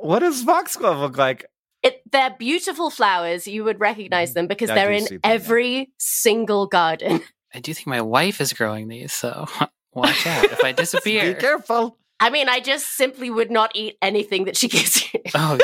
[0.00, 1.44] What does foxglove look like?
[1.82, 3.46] It, they're beautiful flowers.
[3.46, 4.34] You would recognize mm-hmm.
[4.34, 5.30] them because I they're in see them, yeah.
[5.30, 7.22] every single garden.
[7.54, 9.46] I do think my wife is growing these, so
[9.92, 11.34] watch out if I disappear.
[11.34, 11.98] Be careful.
[12.22, 15.20] I mean, I just simply would not eat anything that she gives you.
[15.34, 15.58] oh,